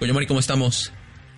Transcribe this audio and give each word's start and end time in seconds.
Coño 0.00 0.14
Mari, 0.14 0.26
¿cómo 0.26 0.40
estamos? 0.40 0.90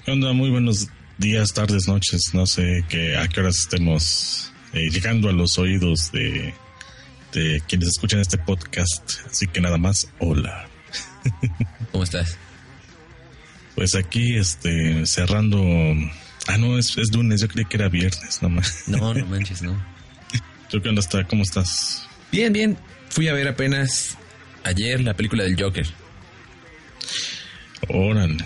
¿Qué 0.05 0.13
onda? 0.13 0.33
Muy 0.33 0.49
buenos 0.49 0.87
días, 1.19 1.53
tardes, 1.53 1.89
noches. 1.89 2.31
No 2.33 2.47
sé 2.47 2.85
que, 2.89 3.17
a 3.17 3.27
qué 3.27 3.41
horas 3.41 3.57
estemos 3.59 4.53
eh, 4.73 4.89
llegando 4.89 5.29
a 5.29 5.33
los 5.33 5.59
oídos 5.59 6.13
de, 6.13 6.55
de 7.33 7.61
quienes 7.67 7.89
escuchan 7.89 8.21
este 8.21 8.39
podcast. 8.39 9.27
Así 9.29 9.49
que 9.49 9.61
nada 9.61 9.79
más, 9.79 10.07
hola. 10.21 10.69
¿Cómo 11.91 12.05
estás? 12.05 12.39
Pues 13.75 13.97
aquí, 13.97 14.37
este, 14.37 15.07
cerrando. 15.07 15.61
Ah, 16.47 16.57
no, 16.57 16.79
es, 16.79 16.97
es 16.99 17.13
lunes. 17.13 17.41
Yo 17.41 17.49
creí 17.49 17.65
que 17.65 17.79
era 17.79 17.89
viernes, 17.89 18.43
nomás. 18.43 18.85
No, 18.87 19.13
no 19.13 19.27
manches, 19.27 19.63
no. 19.63 19.77
¿Tú 20.71 20.81
qué 20.81 20.89
onda? 20.89 21.01
Está? 21.01 21.27
¿Cómo 21.27 21.43
estás? 21.43 22.07
Bien, 22.31 22.53
bien. 22.53 22.79
Fui 23.09 23.27
a 23.27 23.33
ver 23.33 23.49
apenas 23.49 24.17
ayer 24.63 25.01
la 25.01 25.15
película 25.15 25.43
del 25.43 25.61
Joker. 25.61 26.02
Órale. 27.89 28.45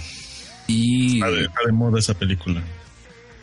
Y... 0.66 1.16
Está 1.16 1.30
de, 1.30 1.42
está 1.42 1.60
de 1.66 1.72
moda 1.72 1.98
esa 1.98 2.14
película. 2.14 2.62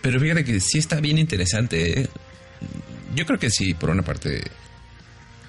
Pero 0.01 0.19
fíjate 0.19 0.43
que 0.43 0.59
sí 0.59 0.79
está 0.79 0.99
bien 0.99 1.17
interesante. 1.17 2.01
¿eh? 2.01 2.09
Yo 3.15 3.25
creo 3.25 3.39
que 3.39 3.49
sí, 3.49 3.73
por 3.73 3.89
una 3.89 4.03
parte, 4.03 4.43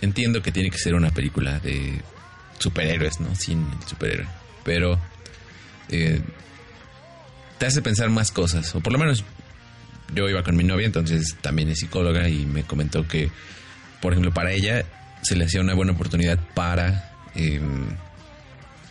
entiendo 0.00 0.42
que 0.42 0.52
tiene 0.52 0.70
que 0.70 0.78
ser 0.78 0.94
una 0.94 1.10
película 1.10 1.58
de 1.58 2.00
superhéroes, 2.58 3.20
¿no? 3.20 3.34
Sin 3.34 3.60
el 3.60 3.88
superhéroe. 3.88 4.26
Pero 4.62 5.00
eh, 5.88 6.20
te 7.58 7.66
hace 7.66 7.82
pensar 7.82 8.10
más 8.10 8.30
cosas. 8.30 8.74
O 8.74 8.80
por 8.80 8.92
lo 8.92 8.98
menos 8.98 9.24
yo 10.14 10.28
iba 10.28 10.42
con 10.42 10.56
mi 10.56 10.64
novia, 10.64 10.86
entonces 10.86 11.36
también 11.40 11.68
es 11.68 11.80
psicóloga 11.80 12.28
y 12.28 12.46
me 12.46 12.62
comentó 12.64 13.08
que, 13.08 13.30
por 14.00 14.12
ejemplo, 14.12 14.32
para 14.32 14.52
ella 14.52 14.84
se 15.22 15.36
le 15.36 15.46
hacía 15.46 15.60
una 15.60 15.74
buena 15.74 15.92
oportunidad 15.92 16.38
para 16.54 17.12
eh, 17.34 17.60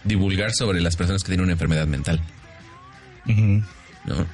divulgar 0.04 0.52
sobre 0.54 0.82
las 0.82 0.96
personas 0.96 1.24
que 1.24 1.28
tienen 1.28 1.46
una 1.46 1.54
enfermedad 1.54 1.88
mental. 1.88 2.22
¿no? 3.26 4.28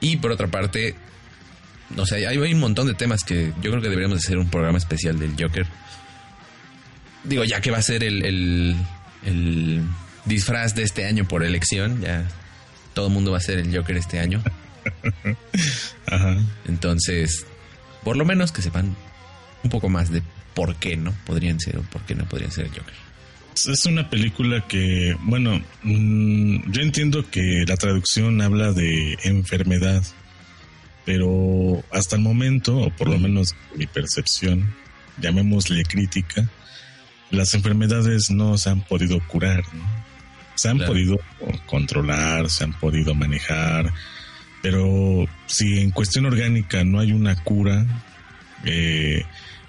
Y 0.00 0.16
por 0.18 0.30
otra 0.30 0.46
parte, 0.48 0.94
no 1.94 2.06
sé, 2.06 2.26
hay, 2.26 2.38
hay 2.38 2.54
un 2.54 2.60
montón 2.60 2.86
de 2.86 2.94
temas 2.94 3.24
que 3.24 3.52
yo 3.60 3.70
creo 3.70 3.82
que 3.82 3.88
deberíamos 3.88 4.18
hacer 4.18 4.38
un 4.38 4.48
programa 4.48 4.78
especial 4.78 5.18
del 5.18 5.34
Joker. 5.38 5.66
Digo, 7.24 7.44
ya 7.44 7.60
que 7.60 7.70
va 7.70 7.78
a 7.78 7.82
ser 7.82 8.04
el, 8.04 8.24
el, 8.24 8.76
el 9.24 9.82
disfraz 10.24 10.74
de 10.74 10.84
este 10.84 11.04
año 11.04 11.26
por 11.26 11.42
elección, 11.42 12.00
ya 12.00 12.24
todo 12.94 13.08
el 13.08 13.12
mundo 13.12 13.32
va 13.32 13.38
a 13.38 13.40
ser 13.42 13.58
el 13.58 13.76
Joker 13.76 13.96
este 13.96 14.20
año. 14.20 14.42
Ajá. 16.06 16.38
Entonces, 16.66 17.44
por 18.04 18.16
lo 18.16 18.24
menos 18.24 18.52
que 18.52 18.62
sepan 18.62 18.96
un 19.64 19.70
poco 19.70 19.88
más 19.88 20.10
de 20.10 20.22
por 20.54 20.76
qué 20.76 20.96
no 20.96 21.12
podrían 21.26 21.60
ser 21.60 21.78
o 21.78 21.82
por 21.82 22.02
qué 22.02 22.14
no 22.14 22.24
podrían 22.24 22.52
ser 22.52 22.66
el 22.66 22.70
Joker. 22.70 23.07
Es 23.66 23.86
una 23.86 24.08
película 24.08 24.66
que, 24.68 25.16
bueno, 25.22 25.60
mm, 25.82 26.70
yo 26.70 26.82
entiendo 26.82 27.28
que 27.30 27.64
la 27.66 27.76
traducción 27.76 28.40
habla 28.40 28.72
de 28.72 29.18
enfermedad, 29.24 30.02
pero 31.04 31.82
hasta 31.90 32.16
el 32.16 32.22
momento, 32.22 32.76
o 32.78 32.90
por 32.90 33.08
lo 33.08 33.18
menos 33.18 33.54
mi 33.74 33.86
percepción, 33.86 34.74
llamémosle 35.20 35.82
crítica, 35.84 36.48
las 37.30 37.54
enfermedades 37.54 38.30
no 38.30 38.56
se 38.58 38.70
han 38.70 38.82
podido 38.82 39.18
curar, 39.26 39.62
¿no? 39.74 39.84
Se 40.54 40.68
han 40.68 40.78
Claro. 40.78 40.92
podido 40.92 41.20
controlar, 41.66 42.50
se 42.50 42.64
han 42.64 42.72
podido 42.78 43.14
manejar, 43.14 43.92
pero 44.62 45.26
si 45.46 45.78
en 45.80 45.90
cuestión 45.90 46.26
orgánica 46.26 46.84
no 46.84 46.98
hay 47.00 47.12
una 47.12 47.36
cura, 47.44 47.86
eh, 48.64 49.24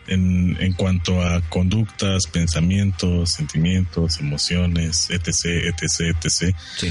en, 0.10 0.58
en 0.60 0.74
cuanto 0.74 1.22
a 1.22 1.42
conductas, 1.50 2.24
pensamientos, 2.28 3.32
sentimientos, 3.32 4.20
emociones, 4.20 5.10
etc., 5.10 5.46
etc., 5.68 6.16
etc., 6.24 6.56
Sí. 6.78 6.90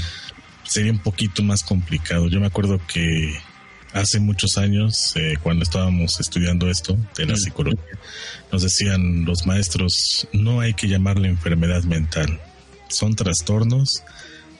sería 0.63 0.91
un 0.91 0.99
poquito 0.99 1.43
más 1.43 1.63
complicado. 1.63 2.27
Yo 2.29 2.39
me 2.39 2.47
acuerdo 2.47 2.79
que 2.87 3.37
hace 3.93 4.19
muchos 4.19 4.57
años, 4.57 5.13
eh, 5.15 5.35
cuando 5.41 5.63
estábamos 5.63 6.19
estudiando 6.19 6.69
esto 6.69 6.95
de 7.17 7.25
la 7.25 7.33
Mm. 7.33 7.37
psicología, 7.37 7.97
nos 8.51 8.61
decían 8.63 9.25
los 9.25 9.45
maestros, 9.47 10.27
no 10.33 10.59
hay 10.61 10.73
que 10.73 10.87
llamarle 10.87 11.27
enfermedad 11.27 11.83
mental, 11.83 12.39
son 12.89 13.15
trastornos 13.15 14.03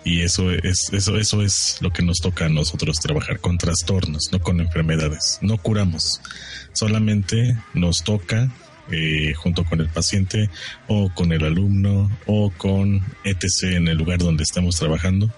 y 0.04 0.22
eso 0.22 0.50
es, 0.52 0.90
eso, 0.94 1.18
eso 1.20 1.44
es 1.44 1.78
lo 1.82 1.92
que 1.92 2.02
nos 2.02 2.18
toca 2.20 2.46
a 2.46 2.50
nosotros 2.50 3.00
trabajar 3.00 3.40
con 3.40 3.58
trastornos, 3.60 4.30
no 4.32 4.40
con 4.40 4.60
enfermedades. 4.62 5.38
No 5.42 5.58
curamos, 5.58 6.22
solamente 6.74 7.58
nos 7.74 8.04
toca 8.04 8.50
eh, 8.92 9.34
junto 9.36 9.64
con 9.66 9.82
el 9.82 9.88
paciente 9.88 10.50
o 10.88 11.14
con 11.14 11.32
el 11.32 11.44
alumno 11.46 12.10
o 12.26 12.50
con 12.52 13.06
etc 13.24 13.76
en 13.76 13.88
el 13.88 13.98
lugar 13.98 14.18
donde 14.18 14.42
estamos 14.42 14.78
trabajando 14.78 15.32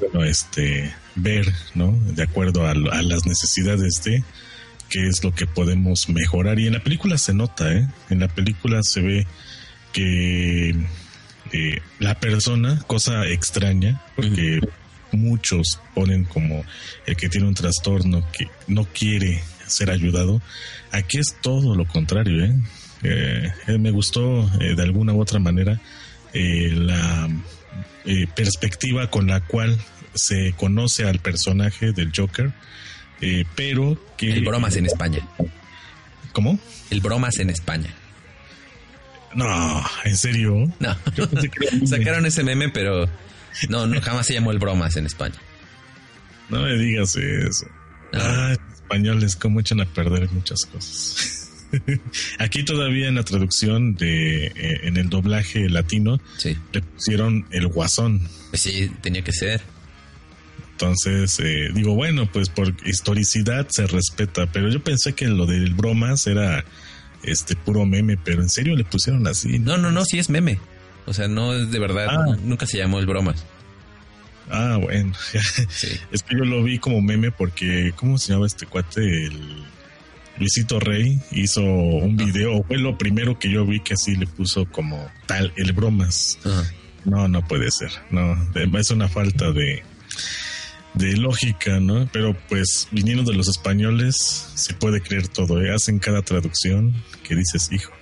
bueno, 0.00 0.24
este, 0.24 0.94
ver, 1.14 1.52
¿no? 1.74 1.92
De 1.92 2.22
acuerdo 2.22 2.66
a 2.66 2.74
las 2.74 3.26
necesidades 3.26 4.02
de 4.04 4.22
qué 4.88 5.08
es 5.08 5.24
lo 5.24 5.34
que 5.34 5.46
podemos 5.46 6.08
mejorar. 6.08 6.58
Y 6.58 6.66
en 6.66 6.74
la 6.74 6.82
película 6.82 7.18
se 7.18 7.34
nota, 7.34 7.72
¿eh? 7.72 7.88
En 8.10 8.20
la 8.20 8.28
película 8.28 8.82
se 8.82 9.00
ve 9.00 9.26
que 9.92 10.70
eh, 11.52 11.80
la 11.98 12.18
persona, 12.20 12.82
cosa 12.86 13.26
extraña, 13.26 14.02
porque 14.14 14.60
muchos 15.12 15.80
ponen 15.94 16.24
como 16.24 16.64
el 17.06 17.16
que 17.16 17.28
tiene 17.28 17.46
un 17.46 17.54
trastorno 17.54 18.26
que 18.32 18.48
no 18.66 18.84
quiere 18.84 19.42
ser 19.66 19.90
ayudado. 19.90 20.40
Aquí 20.92 21.18
es 21.18 21.36
todo 21.42 21.74
lo 21.74 21.86
contrario, 21.86 22.44
¿eh? 22.44 22.54
Eh, 23.02 23.52
eh, 23.68 23.78
me 23.78 23.90
gustó 23.90 24.50
eh, 24.60 24.74
de 24.74 24.82
alguna 24.82 25.12
u 25.12 25.20
otra 25.20 25.38
manera 25.38 25.80
la 26.32 27.28
perspectiva 28.34 29.08
con 29.10 29.26
la 29.26 29.40
cual 29.40 29.78
se 30.14 30.52
conoce 30.56 31.04
al 31.08 31.18
personaje 31.18 31.92
del 31.92 32.12
Joker, 32.14 32.52
pero 33.54 33.98
que... 34.18 34.32
El 34.32 34.44
bromas 34.44 34.76
en 34.76 34.84
España. 34.86 35.20
¿Cómo? 36.32 36.58
El 36.90 37.00
bromas 37.00 37.38
en 37.38 37.48
España. 37.50 37.88
No, 39.34 39.82
¿en 40.04 40.16
serio? 40.16 40.70
No. 40.78 40.96
Yo 41.14 41.28
pensé 41.28 41.50
que 41.50 41.66
era 41.66 41.76
un- 41.76 41.86
Sacaron 41.88 42.26
ese 42.26 42.42
meme, 42.42 42.68
pero 42.68 43.06
no, 43.68 43.86
no, 43.86 44.00
jamás 44.00 44.26
se 44.26 44.34
llamó 44.34 44.50
el 44.50 44.58
bromas 44.58 44.96
en 44.96 45.06
España. 45.06 45.36
No 46.48 46.62
me 46.62 46.74
digas 46.76 47.16
eso. 47.16 47.66
Ah, 48.12 48.54
españoles, 48.90 49.36
cómo 49.36 49.60
echan 49.60 49.80
a 49.80 49.84
perder 49.84 50.30
muchas 50.30 50.64
cosas. 50.66 51.42
Aquí 52.38 52.64
todavía 52.64 53.08
en 53.08 53.16
la 53.16 53.24
traducción 53.24 53.94
de 53.96 54.46
eh, 54.46 54.80
en 54.84 54.96
el 54.96 55.08
doblaje 55.08 55.68
latino 55.68 56.20
Sí. 56.38 56.56
le 56.72 56.82
pusieron 56.82 57.44
el 57.50 57.66
guasón. 57.66 58.20
Pues 58.50 58.62
sí, 58.62 58.90
tenía 59.02 59.22
que 59.22 59.32
ser. 59.32 59.60
Entonces, 60.72 61.40
eh, 61.40 61.70
digo, 61.74 61.94
bueno, 61.94 62.30
pues 62.30 62.48
por 62.50 62.72
historicidad 62.86 63.66
se 63.70 63.86
respeta, 63.86 64.46
pero 64.52 64.68
yo 64.68 64.82
pensé 64.84 65.14
que 65.14 65.26
lo 65.26 65.46
del 65.46 65.74
bromas 65.74 66.26
era 66.26 66.64
este 67.22 67.56
puro 67.56 67.86
meme, 67.86 68.16
pero 68.22 68.42
en 68.42 68.50
serio 68.50 68.76
le 68.76 68.84
pusieron 68.84 69.26
así. 69.26 69.58
No, 69.58 69.78
no, 69.78 69.90
no, 69.90 70.04
sí 70.04 70.18
es 70.18 70.28
meme. 70.30 70.60
O 71.06 71.14
sea, 71.14 71.28
no 71.28 71.54
es 71.54 71.70
de 71.72 71.78
verdad. 71.78 72.06
Ah. 72.10 72.36
Nunca 72.44 72.66
se 72.66 72.78
llamó 72.78 72.98
el 73.00 73.06
bromas. 73.06 73.44
Ah, 74.50 74.78
bueno. 74.80 75.12
Sí. 75.68 75.88
es 76.12 76.22
que 76.22 76.36
yo 76.36 76.44
lo 76.44 76.62
vi 76.62 76.78
como 76.78 77.00
meme 77.00 77.30
porque, 77.30 77.92
¿cómo 77.96 78.18
se 78.18 78.32
llama 78.32 78.46
este 78.46 78.66
cuate? 78.66 79.00
El 79.00 79.64
Luisito 80.38 80.78
Rey 80.80 81.20
hizo 81.32 81.62
un 81.62 82.16
video, 82.16 82.62
fue 82.64 82.78
lo 82.78 82.98
primero 82.98 83.38
que 83.38 83.50
yo 83.50 83.64
vi 83.64 83.80
que 83.80 83.94
así 83.94 84.16
le 84.16 84.26
puso 84.26 84.66
como 84.66 85.10
tal, 85.26 85.52
el 85.56 85.72
bromas. 85.72 86.38
Ajá. 86.44 86.64
No, 87.04 87.28
no 87.28 87.46
puede 87.46 87.70
ser. 87.70 87.90
No, 88.10 88.36
es 88.78 88.90
una 88.90 89.08
falta 89.08 89.52
de 89.52 89.82
de 90.96 91.14
lógica, 91.16 91.78
¿no? 91.78 92.08
Pero 92.10 92.34
pues 92.48 92.88
viniendo 92.90 93.30
de 93.30 93.36
los 93.36 93.48
españoles 93.48 94.16
se 94.54 94.72
puede 94.74 95.00
creer 95.02 95.28
todo, 95.28 95.62
¿eh? 95.62 95.72
hacen 95.72 95.98
cada 95.98 96.22
traducción 96.22 96.94
que 97.22 97.34
dices, 97.36 97.70
hijo, 97.70 97.92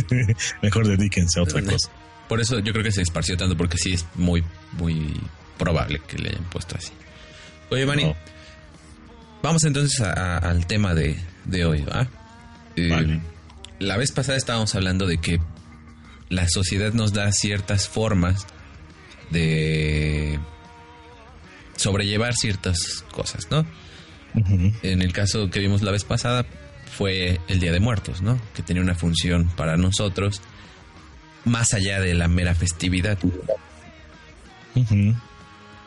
mejor 0.62 0.88
dedíquense 0.88 1.38
a 1.38 1.42
otra 1.42 1.62
cosa. 1.62 1.90
Por 2.28 2.40
eso 2.40 2.58
yo 2.60 2.72
creo 2.72 2.84
que 2.84 2.92
se 2.92 3.02
esparció 3.02 3.36
tanto, 3.36 3.56
porque 3.56 3.76
sí 3.76 3.92
es 3.92 4.06
muy, 4.14 4.42
muy 4.72 5.14
probable 5.60 6.00
que 6.08 6.18
le 6.18 6.30
hayan 6.30 6.44
puesto 6.44 6.76
así. 6.76 6.92
Oye, 7.70 7.86
Manny, 7.86 8.04
No. 8.04 8.16
vamos 9.42 9.62
entonces 9.64 10.00
a- 10.00 10.12
a- 10.12 10.38
al 10.38 10.66
tema 10.66 10.94
de, 10.94 11.16
de 11.44 11.64
hoy, 11.66 11.82
¿va? 11.82 12.08
Eh, 12.76 12.88
Vale. 12.90 13.20
La 13.78 13.96
vez 13.96 14.10
pasada 14.12 14.36
estábamos 14.38 14.74
hablando 14.74 15.06
de 15.06 15.18
que 15.18 15.40
la 16.30 16.48
sociedad 16.48 16.92
nos 16.92 17.12
da 17.12 17.30
ciertas 17.32 17.88
formas 17.88 18.46
de 19.30 20.38
sobrellevar 21.76 22.34
ciertas 22.34 23.04
cosas, 23.12 23.48
¿no? 23.50 23.64
En 24.34 25.02
el 25.02 25.12
caso 25.12 25.50
que 25.50 25.60
vimos 25.60 25.82
la 25.82 25.90
vez 25.90 26.04
pasada 26.04 26.44
fue 26.96 27.40
el 27.48 27.58
Día 27.58 27.72
de 27.72 27.80
Muertos, 27.80 28.20
¿no? 28.22 28.40
Que 28.54 28.62
tenía 28.62 28.82
una 28.82 28.94
función 28.94 29.48
para 29.56 29.76
nosotros 29.76 30.40
más 31.44 31.72
allá 31.74 32.00
de 32.00 32.14
la 32.14 32.28
mera 32.28 32.54
festividad. 32.54 33.18
Ujú. 34.74 35.16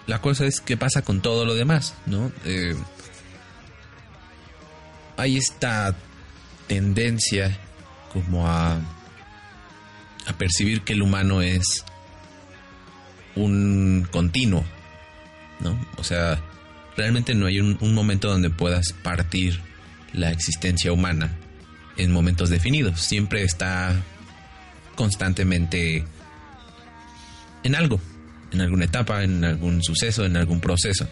La 0.07 0.19
cosa 0.21 0.45
es 0.45 0.59
qué 0.59 0.75
pasa 0.77 1.01
con 1.01 1.21
todo 1.21 1.45
lo 1.45 1.55
demás, 1.55 1.95
¿no? 2.05 2.31
Eh, 2.45 2.75
hay 5.17 5.37
esta 5.37 5.95
tendencia 6.67 7.57
como 8.11 8.47
a, 8.47 8.75
a 10.25 10.33
percibir 10.37 10.81
que 10.81 10.93
el 10.93 11.01
humano 11.01 11.41
es 11.41 11.85
un 13.35 14.07
continuo, 14.11 14.63
¿no? 15.59 15.79
O 15.97 16.03
sea, 16.03 16.41
realmente 16.97 17.33
no 17.33 17.45
hay 17.45 17.59
un, 17.59 17.77
un 17.79 17.93
momento 17.93 18.29
donde 18.29 18.49
puedas 18.49 18.93
partir 19.03 19.59
la 20.11 20.31
existencia 20.31 20.91
humana 20.91 21.31
en 21.97 22.11
momentos 22.11 22.49
definidos. 22.49 23.01
Siempre 23.01 23.43
está 23.43 23.95
constantemente 24.95 26.05
en 27.63 27.75
algo, 27.75 27.99
en 28.53 28.61
alguna 28.61 28.85
etapa, 28.85 29.23
en 29.23 29.43
algún 29.43 29.83
suceso, 29.83 30.25
en 30.25 30.37
algún 30.37 30.61
proceso. 30.61 31.07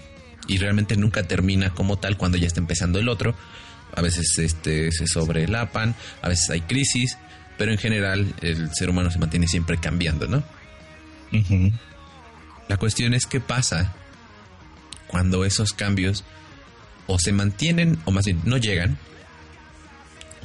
Y 0.48 0.58
realmente 0.58 0.96
nunca 0.96 1.24
termina 1.24 1.72
como 1.72 1.98
tal 1.98 2.18
cuando 2.18 2.38
ya 2.38 2.48
está 2.48 2.60
empezando 2.60 3.00
el 3.00 3.10
otro. 3.10 3.36
A 3.94 4.02
veces 4.02 4.38
este, 4.38 4.92
se 4.92 5.08
sobrelapan, 5.08 5.96
a 6.22 6.30
veces 6.30 6.50
hay 6.50 6.62
crisis, 6.62 7.18
pero 7.58 7.72
en 7.72 7.78
general 7.78 8.34
el 8.42 8.70
ser 8.74 8.90
humano 8.90 9.12
se 9.12 9.20
mantiene 9.20 9.48
siempre 9.48 9.78
cambiando, 9.78 10.28
¿no? 10.28 10.44
La 12.68 12.78
cuestión 12.78 13.14
es 13.14 13.26
qué 13.26 13.40
pasa 13.40 13.94
cuando 15.08 15.44
esos 15.44 15.74
cambios 15.74 16.24
o 17.08 17.20
se 17.20 17.34
mantienen 17.34 18.00
o 18.06 18.12
más 18.12 18.26
bien 18.26 18.42
no 18.46 18.58
llegan. 18.58 18.98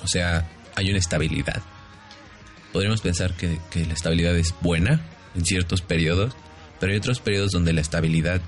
O 0.03 0.09
sea, 0.09 0.49
hay 0.75 0.91
una 0.91 0.99
estabilidad. 0.99 1.63
Podríamos 2.73 3.01
pensar 3.01 3.35
que, 3.35 3.59
que 3.71 3.87
la 3.87 3.95
estabilidad 3.95 4.37
es 4.37 4.55
buena 4.61 5.01
en 5.35 5.45
ciertos 5.45 5.83
periodos, 5.83 6.35
pero 6.81 6.93
hay 6.93 6.99
otros 6.99 7.21
periodos 7.21 7.53
donde 7.53 7.73
la 7.73 7.81
estabilidad 7.81 8.41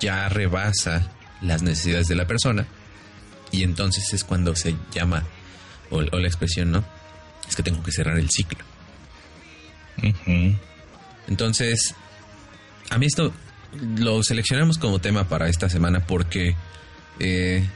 ya 0.00 0.28
rebasa 0.28 1.10
las 1.40 1.62
necesidades 1.62 2.08
de 2.08 2.14
la 2.14 2.26
persona 2.26 2.66
y 3.50 3.62
entonces 3.62 4.12
es 4.12 4.24
cuando 4.24 4.56
se 4.56 4.74
llama 4.92 5.24
o, 5.90 5.98
o 5.98 6.18
la 6.18 6.26
expresión, 6.26 6.72
¿no? 6.72 6.84
Es 7.48 7.56
que 7.56 7.62
tengo 7.62 7.82
que 7.82 7.92
cerrar 7.92 8.18
el 8.18 8.30
ciclo. 8.30 8.58
Entonces, 11.28 11.94
a 12.90 12.98
mí 12.98 13.06
esto 13.06 13.32
lo 13.96 14.22
seleccionamos 14.22 14.78
como 14.78 15.00
tema 15.00 15.28
para 15.28 15.48
esta 15.48 15.68
semana 15.68 16.06
porque 16.06 16.56
eh, 17.20 17.66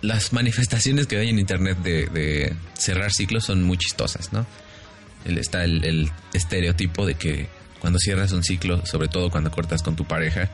las 0.00 0.32
manifestaciones 0.32 1.06
que 1.06 1.18
hay 1.18 1.28
en 1.28 1.38
internet 1.38 1.78
de, 1.78 2.06
de 2.06 2.54
cerrar 2.76 3.12
ciclos 3.12 3.44
son 3.44 3.62
muy 3.62 3.76
chistosas, 3.76 4.32
¿no? 4.32 4.46
Está 5.24 5.64
el, 5.64 5.84
el 5.84 6.10
estereotipo 6.32 7.06
de 7.06 7.14
que 7.14 7.48
cuando 7.82 7.98
cierras 7.98 8.32
un 8.32 8.42
ciclo, 8.44 8.86
sobre 8.86 9.08
todo 9.08 9.28
cuando 9.28 9.50
cortas 9.50 9.82
con 9.82 9.94
tu 9.96 10.04
pareja, 10.06 10.48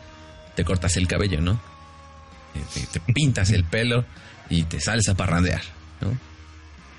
te 0.57 0.65
cortas 0.65 0.97
el 0.97 1.07
cabello, 1.07 1.41
¿no? 1.41 1.61
Eh, 2.57 2.63
Te, 2.91 2.99
te 2.99 3.13
pintas 3.13 3.51
el 3.51 3.63
pelo 3.65 4.05
y 4.51 4.63
te 4.65 4.81
sales 4.81 5.09
a 5.09 5.15
parrandear, 5.15 5.61
¿no? 6.01 6.19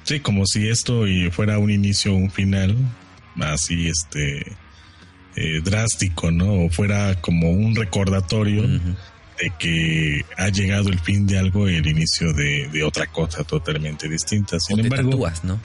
Sí, 0.03 0.19
como 0.21 0.45
si 0.45 0.69
esto 0.69 1.03
fuera 1.31 1.57
un 1.59 1.69
inicio 1.71 2.13
o 2.13 2.15
un 2.15 2.31
final 2.31 2.75
así, 3.41 3.89
este, 3.89 4.39
eh, 5.35 5.61
drástico, 5.63 6.29
¿no? 6.31 6.65
O 6.65 6.69
fuera 6.69 7.15
como 7.21 7.49
un 7.49 7.75
recordatorio 7.75 8.63
de 8.67 9.51
que 9.57 10.25
ha 10.37 10.49
llegado 10.49 10.89
el 10.89 10.99
fin 10.99 11.25
de 11.25 11.39
algo 11.39 11.67
y 11.69 11.75
el 11.75 11.87
inicio 11.87 12.33
de, 12.33 12.69
de 12.71 12.83
otra 12.83 13.07
cosa 13.07 13.43
totalmente 13.43 14.07
distinta. 14.07 14.57
O 14.57 14.59
Sin 14.59 14.75
te 14.77 14.81
embargo, 14.83 15.09
tatúas, 15.09 15.43
¿no? 15.43 15.59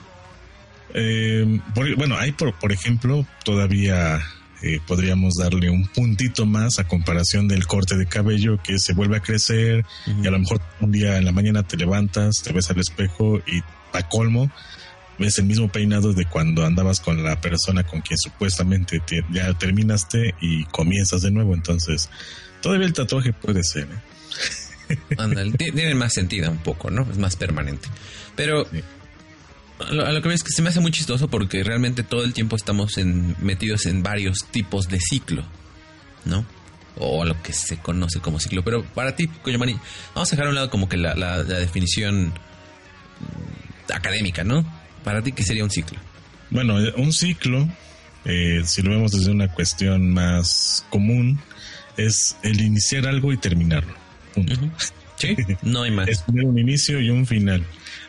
eh, 0.93 1.59
por- 1.73 1.95
bueno, 1.95 2.17
hay 2.17 2.31
por, 2.31 2.53
por 2.55 2.71
ejemplo, 2.71 3.25
todavía 3.43 4.21
eh, 4.65 4.81
podríamos 4.85 5.35
darle 5.35 5.69
un 5.69 5.87
puntito 5.87 6.45
más 6.45 6.79
a 6.79 6.87
comparación 6.87 7.47
del 7.47 7.65
corte 7.67 7.95
de 7.97 8.05
cabello 8.07 8.57
que 8.63 8.79
se 8.79 8.93
vuelve 8.93 9.17
a 9.17 9.19
crecer 9.21 9.85
y 10.07 10.27
a 10.27 10.31
lo 10.31 10.39
mejor 10.39 10.59
un 10.81 10.91
día 10.91 11.17
en 11.17 11.23
la 11.25 11.31
mañana 11.31 11.63
te 11.63 11.77
levantas, 11.77 12.41
te 12.43 12.51
ves 12.51 12.69
al 12.71 12.79
espejo 12.79 13.37
y 13.45 13.61
a 13.93 14.09
colmo 14.09 14.51
ves 15.19 15.37
el 15.37 15.45
mismo 15.45 15.69
peinado 15.71 16.11
de 16.13 16.25
cuando 16.25 16.65
andabas 16.65 16.99
con 16.99 17.23
la 17.23 17.39
persona 17.39 17.83
con 17.83 18.01
quien 18.01 18.17
supuestamente 18.17 18.99
te- 18.99 19.23
ya 19.31 19.53
terminaste 19.53 20.35
y 20.41 20.65
comienzas 20.65 21.21
de 21.21 21.31
nuevo. 21.31 21.53
Entonces, 21.53 22.09
todavía 22.61 22.85
el 22.87 22.91
tatuaje 22.93 23.31
puede 23.31 23.63
ser. 23.63 23.87
¿eh? 24.89 24.97
Ándale, 25.17 25.51
ti- 25.53 25.71
tiene 25.71 25.95
más 25.95 26.13
sentido 26.13 26.51
un 26.51 26.57
poco, 26.57 26.91
¿no? 26.91 27.07
Es 27.09 27.17
más 27.17 27.35
permanente. 27.37 27.87
Pero 28.35 28.65
Sí. 28.65 28.81
A 29.79 29.91
lo, 29.91 30.05
a 30.05 30.11
lo 30.11 30.21
que 30.21 30.27
veo 30.29 30.35
es 30.35 30.43
que 30.43 30.51
se 30.51 30.61
me 30.61 30.69
hace 30.69 30.79
muy 30.79 30.91
chistoso 30.91 31.27
porque 31.27 31.63
realmente 31.63 32.03
todo 32.03 32.23
el 32.23 32.33
tiempo 32.33 32.55
estamos 32.55 32.97
en- 32.97 33.35
metidos 33.39 33.85
en 33.85 34.03
varios 34.03 34.45
tipos 34.51 34.87
de 34.87 34.99
ciclo, 34.99 35.43
¿no? 36.25 36.45
O 36.97 37.25
lo 37.25 37.41
que 37.43 37.51
se 37.53 37.77
conoce 37.77 38.19
como 38.19 38.39
ciclo. 38.39 38.63
Pero 38.63 38.83
para 38.85 39.15
ti, 39.15 39.27
Koyamani, 39.27 39.77
vamos 40.13 40.29
a 40.29 40.35
dejar 40.35 40.45
a 40.47 40.49
un 40.49 40.55
lado 40.55 40.69
como 40.69 40.87
que 40.87 40.97
la, 40.97 41.13
la- 41.15 41.43
la 41.43 41.59
definición 41.59 42.27
mm, 42.27 43.91
académica, 43.93 44.43
¿no? 44.43 44.65
Para 45.03 45.21
ti, 45.21 45.31
¿qué 45.31 45.43
sería 45.43 45.63
un 45.63 45.71
ciclo? 45.71 45.99
Bueno, 46.49 46.75
un 46.97 47.11
ciclo, 47.13 47.67
eh, 48.23 48.61
si 48.65 48.81
lo 48.81 48.91
vemos 48.91 49.11
desde 49.11 49.31
una 49.31 49.47
cuestión 49.51 50.11
más 50.11 50.85
común, 50.89 51.39
es 51.97 52.37
el 52.43 52.61
iniciar 52.61 53.07
algo 53.07 53.33
y 53.33 53.37
terminarlo. 53.37 53.93
Punto. 54.33 54.53
Sí, 55.17 55.35
no 55.61 55.83
hay 55.83 55.91
más. 55.91 56.07
Es 56.09 56.25
tener 56.25 56.45
un 56.45 56.57
inicio 56.57 56.99
y 56.99 57.09
un 57.09 57.25
final. 57.25 57.63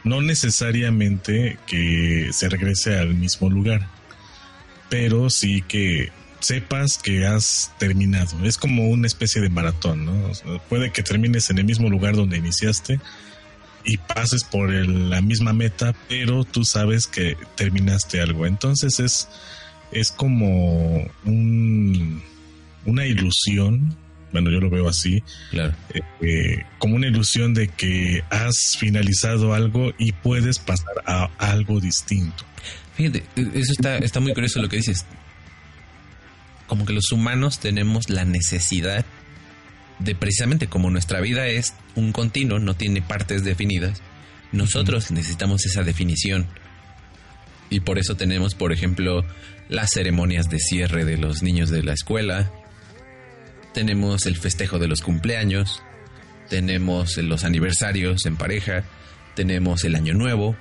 No 0.06 0.22
necesariamente 0.22 1.58
que 1.66 2.30
se 2.32 2.48
regrese 2.48 2.96
al 2.96 3.14
mismo 3.14 3.50
lugar, 3.50 3.88
pero 4.88 5.30
sí 5.30 5.62
que 5.66 6.10
sepas 6.38 6.96
que 6.98 7.26
has 7.26 7.72
terminado. 7.78 8.44
Es 8.44 8.56
como 8.56 8.88
una 8.88 9.08
especie 9.08 9.42
de 9.42 9.48
maratón, 9.48 10.04
¿no? 10.04 10.30
Puede 10.68 10.92
que 10.92 11.02
termines 11.02 11.50
en 11.50 11.58
el 11.58 11.64
mismo 11.64 11.90
lugar 11.90 12.14
donde 12.14 12.36
iniciaste 12.36 13.00
y 13.84 13.96
pases 13.96 14.44
por 14.44 14.72
el- 14.72 15.10
la 15.10 15.20
misma 15.22 15.52
meta, 15.52 15.92
pero 16.08 16.44
tú 16.44 16.64
sabes 16.64 17.08
que 17.08 17.36
terminaste 17.56 18.20
algo. 18.20 18.46
Entonces 18.46 19.00
es, 19.00 19.28
es 19.90 20.12
como 20.12 21.04
un, 21.24 22.22
una 22.84 23.06
ilusión, 23.06 23.96
bueno, 24.32 24.50
yo 24.50 24.60
lo 24.60 24.68
veo 24.70 24.88
así, 24.88 25.22
Claro. 25.50 25.72
eh, 25.94 26.00
eh, 26.20 26.64
como 26.78 26.96
una 26.96 27.06
ilusión 27.06 27.54
de 27.54 27.68
que 27.68 28.22
has 28.30 28.76
finalizado 28.78 29.54
algo 29.54 29.92
y 29.98 30.12
puedes 30.12 30.58
pasar 30.58 30.94
a 31.06 31.30
algo 31.38 31.80
distinto. 31.80 32.44
Fíjate, 32.96 33.24
eso 33.36 33.72
está, 33.72 33.98
está 33.98 34.20
muy 34.20 34.32
curioso 34.34 34.60
lo 34.60 34.68
que 34.68 34.76
dices. 34.76 35.04
Como 36.66 36.84
que 36.84 36.92
los 36.92 37.12
humanos 37.12 37.60
tenemos 37.60 38.10
la 38.10 38.24
necesidad 38.24 39.04
de 39.98 40.14
precisamente 40.14 40.66
como 40.66 40.90
nuestra 40.90 41.20
vida 41.20 41.46
es 41.46 41.74
un 41.94 42.12
continuo, 42.12 42.58
no 42.58 42.74
tiene 42.74 43.00
partes 43.02 43.44
definidas, 43.44 44.02
nosotros 44.52 45.10
necesitamos 45.10 45.64
esa 45.64 45.82
definición. 45.84 46.46
Y 47.70 47.80
por 47.80 47.98
eso 47.98 48.16
tenemos, 48.16 48.54
por 48.54 48.72
ejemplo, 48.72 49.24
las 49.68 49.90
ceremonias 49.92 50.48
de 50.50 50.58
cierre 50.58 51.04
de 51.04 51.16
los 51.16 51.42
niños 51.42 51.70
de 51.70 51.82
la 51.82 51.94
escuela, 51.94 52.50
tenemos 53.76 54.24
el 54.24 54.38
festejo 54.38 54.78
de 54.78 54.88
los 54.88 55.02
cumpleaños, 55.02 55.82
tenemos 56.48 57.18
los 57.18 57.44
aniversarios 57.44 58.24
en 58.24 58.36
pareja, 58.36 58.84
tenemos 59.34 59.84
el 59.84 59.96
año 59.96 60.14
nuevo, 60.14 60.56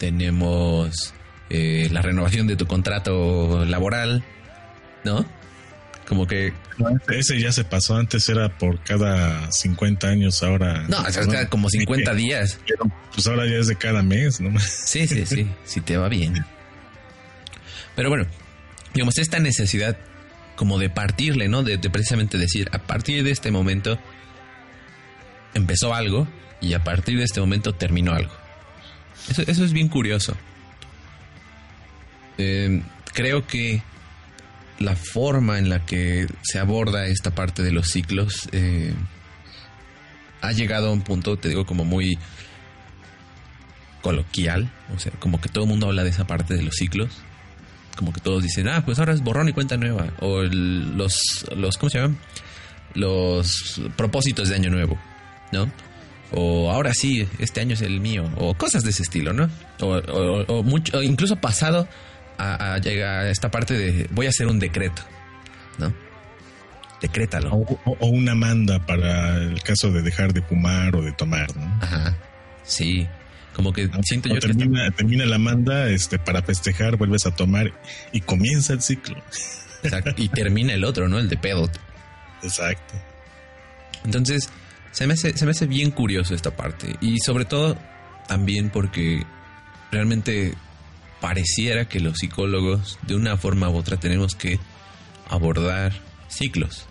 tenemos 0.00 1.14
eh, 1.50 1.88
la 1.92 2.02
renovación 2.02 2.48
de 2.48 2.56
tu 2.56 2.66
contrato 2.66 3.64
laboral, 3.64 4.24
¿no? 5.04 5.24
Como 6.08 6.26
que... 6.26 6.52
Ese 7.08 7.38
ya 7.38 7.52
se 7.52 7.62
pasó, 7.62 7.94
antes 7.94 8.28
era 8.28 8.58
por 8.58 8.82
cada 8.82 9.52
50 9.52 10.08
años, 10.08 10.42
ahora... 10.42 10.84
No, 10.88 11.06
es 11.06 11.16
cada 11.16 11.48
como 11.48 11.70
50 11.70 12.12
días. 12.14 12.58
Pero, 12.66 12.90
pues 13.14 13.24
ahora 13.28 13.46
ya 13.46 13.58
es 13.58 13.68
de 13.68 13.76
cada 13.76 14.02
mes, 14.02 14.40
¿no? 14.40 14.58
Sí, 14.84 15.06
sí, 15.06 15.24
sí, 15.26 15.46
sí 15.64 15.80
te 15.80 15.96
va 15.96 16.08
bien. 16.08 16.44
Pero 17.94 18.08
bueno, 18.08 18.26
digamos, 18.94 19.16
esta 19.18 19.38
necesidad 19.38 19.96
como 20.58 20.80
de 20.80 20.90
partirle, 20.90 21.48
¿no? 21.48 21.62
De, 21.62 21.78
precisamente 21.78 22.36
decir, 22.36 22.68
a 22.72 22.78
partir 22.78 23.22
de 23.22 23.30
este 23.30 23.52
momento 23.52 23.96
empezó 25.54 25.94
algo 25.94 26.26
y 26.60 26.74
a 26.74 26.82
partir 26.82 27.16
de 27.16 27.22
este 27.22 27.38
momento 27.38 27.76
terminó 27.76 28.12
algo. 28.12 28.32
Eso, 29.28 29.64
es 29.64 29.72
bien 29.72 29.86
curioso. 29.86 30.36
Eh, 32.38 32.82
creo 33.14 33.46
que 33.46 33.82
la 34.80 34.96
forma 34.96 35.60
en 35.60 35.68
la 35.68 35.86
que 35.86 36.26
se 36.42 36.58
aborda 36.58 37.06
esta 37.06 37.30
parte 37.36 37.62
de 37.62 37.70
los 37.70 37.92
ciclos 37.92 38.48
eh, 38.50 38.94
ha 40.40 40.50
llegado 40.50 40.88
a 40.88 40.92
un 40.92 41.02
punto, 41.02 41.36
te 41.36 41.50
digo, 41.50 41.66
como 41.66 41.84
muy 41.84 42.18
coloquial. 44.02 44.72
O 44.92 44.98
sea, 44.98 45.12
como 45.20 45.40
que 45.40 45.48
todo 45.48 45.64
el 45.64 45.70
mundo 45.70 45.86
habla 45.86 46.02
de 46.02 46.10
esa 46.10 46.26
parte 46.26 46.54
de 46.54 46.64
los 46.64 46.74
ciclos. 46.74 47.10
Como 47.98 48.12
que 48.12 48.20
todos 48.20 48.44
dicen, 48.44 48.68
ah, 48.68 48.84
pues 48.84 49.00
ahora 49.00 49.12
es 49.12 49.22
borrón 49.24 49.48
y 49.48 49.52
cuenta 49.52 49.76
nueva. 49.76 50.06
O 50.20 50.42
el- 50.42 50.96
los, 50.96 51.44
los, 51.56 51.76
¿cómo 51.78 51.90
se 51.90 51.98
llaman? 51.98 52.16
Los 52.94 53.80
propósitos 53.96 54.48
de 54.48 54.54
año 54.54 54.70
nuevo, 54.70 54.96
¿no? 55.52 55.68
O 56.30 56.70
ahora 56.70 56.94
sí, 56.94 57.26
este 57.40 57.60
año 57.60 57.74
es 57.74 57.80
el 57.82 58.00
mío. 58.00 58.30
O 58.36 58.54
cosas 58.54 58.84
de 58.84 58.90
ese 58.90 59.02
estilo, 59.02 59.32
¿no? 59.32 59.50
O, 59.80 59.86
o- 59.96 60.44
o 60.46 60.62
mucho, 60.62 60.98
o 60.98 61.02
incluso 61.02 61.36
pasado 61.36 61.88
a, 62.38 62.74
a 62.74 62.78
llegar 62.78 63.26
a 63.26 63.30
esta 63.30 63.50
parte 63.50 63.74
de 63.74 64.06
voy 64.12 64.26
a 64.26 64.28
hacer 64.28 64.46
un 64.46 64.60
decreto, 64.60 65.02
¿no? 65.78 65.92
Decrétalo. 67.00 67.50
O, 67.52 67.80
o- 67.84 67.96
o 67.98 68.06
una 68.08 68.34
manda 68.34 68.78
para 68.86 69.36
el 69.38 69.60
caso 69.62 69.90
de 69.90 70.02
dejar 70.02 70.32
de 70.32 70.42
fumar 70.42 70.94
o 70.96 71.02
de 71.02 71.12
tomar, 71.12 71.54
¿no? 71.56 71.66
Ajá. 71.82 72.16
Sí. 72.62 73.08
Como 73.54 73.72
que 73.72 73.88
siento 74.02 74.28
O 74.28 74.34
yo 74.34 74.40
que 74.40 74.46
está- 74.46 74.58
termina, 74.58 74.90
termina 74.92 75.26
la 75.26 75.38
manda 75.38 75.88
este, 75.90 76.18
para 76.18 76.42
festejar, 76.42 76.96
vuelves 76.96 77.26
a 77.26 77.34
tomar 77.34 77.72
y 78.12 78.20
comienza 78.20 78.72
el 78.72 78.82
ciclo. 78.82 79.16
Exacto. 79.82 80.12
Y 80.16 80.28
termina 80.28 80.74
el 80.74 80.84
otro, 80.84 81.08
¿no? 81.08 81.18
El 81.18 81.28
de 81.28 81.36
pedo. 81.36 81.68
Exacto. 82.42 82.94
Entonces, 84.04 84.48
se 84.92 85.06
me, 85.06 85.14
hace, 85.14 85.36
se 85.36 85.44
me 85.44 85.50
hace 85.52 85.66
bien 85.66 85.90
curioso 85.90 86.34
esta 86.34 86.56
parte. 86.56 86.96
Y 87.00 87.18
sobre 87.18 87.44
todo, 87.44 87.76
también 88.28 88.70
porque 88.70 89.24
realmente 89.90 90.54
pareciera 91.20 91.88
que 91.88 91.98
los 92.00 92.18
psicólogos, 92.18 92.98
de 93.02 93.16
una 93.16 93.36
forma 93.36 93.68
u 93.68 93.76
otra, 93.76 93.96
tenemos 93.98 94.34
que 94.36 94.60
abordar 95.28 95.92
ciclos. 96.28 96.86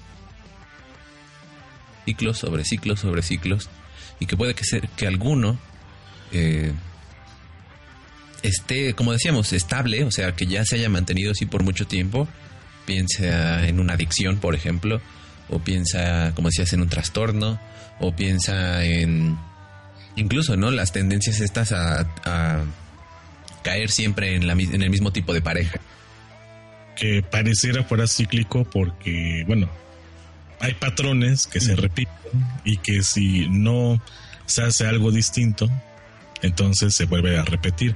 Ciclos 2.06 2.38
sobre 2.38 2.64
ciclos 2.66 3.00
sobre 3.00 3.22
ciclos. 3.22 3.70
Y 4.20 4.26
que 4.26 4.36
puede 4.38 4.54
que 4.56 4.64
ser 4.64 4.88
que 4.90 5.08
alguno 5.08 5.60
eh, 6.32 6.72
esté, 8.44 8.94
como 8.94 9.14
decíamos, 9.14 9.54
estable, 9.54 10.04
o 10.04 10.12
sea, 10.12 10.34
que 10.34 10.48
ya 10.48 10.66
se 10.66 10.76
haya 10.76 10.90
mantenido 10.90 11.32
así 11.32 11.46
por 11.46 11.64
mucho 11.64 11.88
tiempo. 11.88 12.28
Piensa 12.86 13.68
en 13.68 13.80
una 13.80 13.94
adicción, 13.94 14.38
por 14.38 14.56
ejemplo, 14.56 15.02
o 15.50 15.60
piensa, 15.60 16.34
como 16.36 16.50
decías, 16.50 16.72
en 16.74 16.82
un 16.82 16.90
trastorno, 16.90 17.60
o 18.00 18.16
piensa 18.16 18.84
en 18.86 19.38
incluso, 20.16 20.58
¿no? 20.58 20.72
Las 20.72 20.92
tendencias 20.92 21.40
estas 21.42 21.72
a, 21.72 22.02
a 22.26 22.64
caer 23.64 23.90
siempre 23.90 24.36
en, 24.36 24.48
la, 24.48 24.54
en 24.54 24.82
el 24.82 24.90
mismo 24.90 25.12
tipo 25.12 25.34
de 25.34 25.42
pareja. 25.42 25.80
Que 26.96 27.22
pareciera 27.22 27.84
fuera 27.84 28.08
cíclico 28.08 28.64
porque, 28.64 29.44
bueno, 29.46 29.70
hay 30.60 30.74
patrones 30.74 31.46
que 31.46 31.60
se 31.60 31.76
repiten 31.76 32.16
y 32.64 32.78
que 32.78 33.04
si 33.04 33.48
no 33.50 34.02
se 34.46 34.64
hace 34.64 34.88
algo 34.88 35.12
distinto, 35.12 35.70
entonces 36.42 36.94
se 36.94 37.06
vuelve 37.06 37.38
a 37.38 37.44
repetir. 37.44 37.96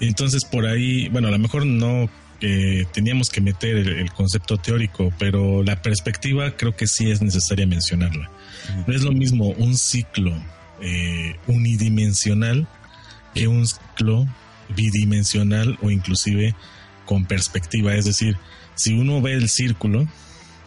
Entonces 0.00 0.44
por 0.44 0.66
ahí, 0.66 1.08
bueno, 1.08 1.28
a 1.28 1.30
lo 1.30 1.38
mejor 1.38 1.66
no 1.66 2.08
eh, 2.40 2.86
teníamos 2.92 3.28
que 3.28 3.40
meter 3.40 3.76
el, 3.76 3.88
el 3.88 4.12
concepto 4.12 4.56
teórico, 4.56 5.12
pero 5.18 5.62
la 5.62 5.82
perspectiva 5.82 6.56
creo 6.56 6.74
que 6.74 6.86
sí 6.86 7.10
es 7.10 7.20
necesaria 7.20 7.66
mencionarla. 7.66 8.30
No 8.86 8.94
es 8.94 9.02
lo 9.02 9.12
mismo 9.12 9.48
un 9.50 9.76
ciclo 9.76 10.32
eh, 10.80 11.36
unidimensional 11.46 12.66
que 13.34 13.46
un 13.46 13.66
ciclo 13.66 14.26
bidimensional 14.74 15.78
o 15.82 15.90
inclusive 15.90 16.54
con 17.04 17.26
perspectiva. 17.26 17.94
Es 17.94 18.06
decir, 18.06 18.36
si 18.74 18.94
uno 18.94 19.20
ve 19.20 19.34
el 19.34 19.48
círculo 19.48 20.08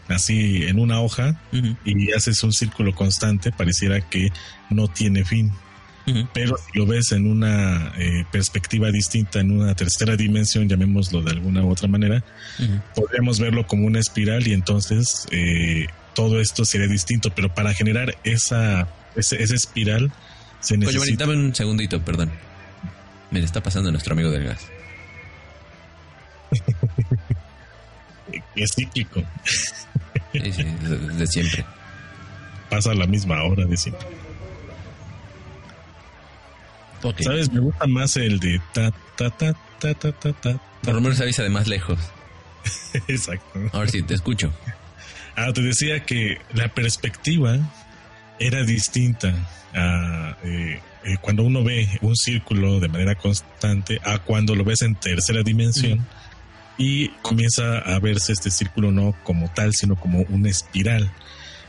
así 0.10 0.64
en 0.66 0.80
una 0.80 1.02
hoja 1.02 1.42
y 1.86 2.12
haces 2.12 2.44
un 2.44 2.54
círculo 2.54 2.94
constante, 2.94 3.52
pareciera 3.52 4.02
que 4.02 4.32
no 4.70 4.88
tiene 4.88 5.26
fin. 5.26 5.52
Pero 6.34 6.58
si 6.58 6.78
lo 6.78 6.86
ves 6.86 7.12
en 7.14 7.26
una 7.32 7.94
eh, 7.98 8.26
perspectiva 8.32 8.92
distinta, 8.92 9.40
en 9.40 9.52
una 9.52 9.74
tercera 9.74 10.16
dimensión, 10.18 10.68
llamémoslo 10.68 11.22
de 11.22 11.32
alguna 11.32 11.64
u 11.64 11.72
otra 11.72 11.88
manera, 11.88 12.24
podríamos 12.94 13.40
verlo 13.40 13.66
como 13.66 13.88
una 13.88 14.00
espiral 14.00 14.46
y 14.48 14.54
entonces 14.54 15.28
eh, 15.32 15.88
todo 16.14 16.42
esto 16.42 16.66
sería 16.66 16.88
distinto. 16.88 17.30
Pero 17.34 17.54
para 17.54 17.74
generar 17.74 18.16
esa, 18.26 18.88
ese- 19.16 19.42
esa 19.42 19.56
espiral 19.56 20.12
se 20.60 20.76
Oye, 20.76 20.86
necesita... 20.88 21.26
dame 21.26 21.38
un 21.38 21.56
segundito, 21.56 22.02
perdón. 22.02 22.32
Me 23.32 23.40
le 23.40 23.46
está 23.46 23.64
pasando 23.64 23.90
a 23.90 23.92
nuestro 23.94 24.14
amigo 24.14 24.30
del 24.30 24.44
gas. 24.46 24.68
Es 28.56 28.72
cíclico, 28.76 29.22
Sí, 30.32 30.40
sí, 30.52 30.64
desde 30.82 31.28
siempre. 31.28 31.66
pasa 32.70 32.92
a 32.92 32.96
la 32.96 33.06
misma 33.06 33.44
hora 33.44 33.66
de 33.66 33.78
siempre. 33.78 34.08
Ok. 37.04 37.22
¿Sabes? 37.22 37.52
Me 37.52 37.60
gusta 37.60 37.86
más 37.88 38.18
el 38.18 38.40
de 38.40 38.62
ta, 38.74 38.92
ta, 39.16 39.30
ta, 39.30 39.54
ta, 39.80 39.94
ta, 39.94 40.12
ta, 40.12 40.34
ta. 40.34 40.60
Por 40.82 40.96
lo 40.96 41.02
menos 41.02 41.20
avisa 41.20 41.44
de 41.44 41.50
más 41.50 41.68
lejos. 41.68 42.00
Exacto. 43.08 43.60
Ahora 43.72 43.90
sí, 43.90 44.02
te 44.04 44.14
escucho. 44.14 44.54
Ah, 45.36 45.52
te 45.54 45.62
decía 45.62 46.06
que 46.06 46.38
la 46.54 46.70
perspectiva 46.74 47.58
era 48.40 48.64
distinta 48.64 49.34
a 49.74 50.38
eh, 50.44 50.80
eh, 51.06 51.18
cuando 51.22 51.44
uno 51.44 51.64
ve 51.64 51.88
un 52.02 52.16
círculo 52.16 52.80
de 52.80 52.88
manera 52.88 53.16
constante 53.16 54.00
a 54.04 54.20
cuando 54.20 54.56
lo 54.56 54.64
ves 54.64 54.84
en 54.84 54.96
tercera 54.96 55.44
dimensión 55.44 56.06
y 56.78 57.10
comienza 57.22 57.80
a 57.80 58.00
verse 58.00 58.32
este 58.32 58.52
círculo 58.52 58.92
no 58.92 59.16
como 59.24 59.52
tal, 59.54 59.74
sino 59.74 59.96
como 59.96 60.22
una 60.30 60.50
espiral. 60.50 61.12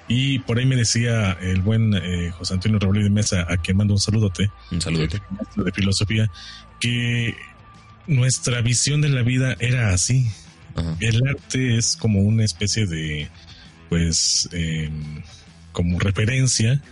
Y 0.07 0.39
por 0.41 0.59
ahí 0.59 0.67
me 0.67 0.77
decía 0.77 1.33
el 1.41 1.63
buen 1.63 1.95
eh, 1.95 2.31
José 2.33 2.55
Antonio 2.55 2.79
Raúl 2.79 3.03
de 3.03 3.11
Mesa, 3.11 3.47
a 3.49 3.57
quien 3.57 3.77
mando 3.79 3.95
un 3.95 4.01
saludote, 4.01 4.51
Un 4.71 4.81
saludote. 4.81 5.21
de 5.57 5.73
filosofía, 5.73 6.31
que 6.81 7.35
nuestra 8.07 8.61
visión 8.61 9.01
de 9.01 9.09
la 9.09 9.23
vida 9.23 9.57
era 9.61 9.95
así, 9.95 10.27
Ajá. 10.77 10.97
el 11.01 11.23
arte 11.27 11.79
es 11.79 11.97
como 11.97 12.21
una 12.21 12.45
especie 12.45 12.87
de, 12.87 13.29
pues, 13.89 14.49
eh, 14.53 14.91
como 15.73 15.99
referencia, 15.99 16.83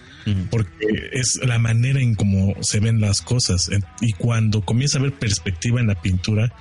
porque 0.51 1.11
es 1.13 1.41
la 1.45 1.59
manera 1.59 2.01
en 2.01 2.15
cómo 2.15 2.55
se 2.63 2.79
ven 2.81 3.01
las 3.01 3.21
cosas. 3.23 3.71
Y 4.01 4.13
cuando 4.13 4.63
comienza 4.63 4.99
a 4.99 5.01
haber 5.01 5.15
perspectiva 5.15 5.81
en 5.81 5.89
la 5.89 6.01
pintura, 6.01 6.53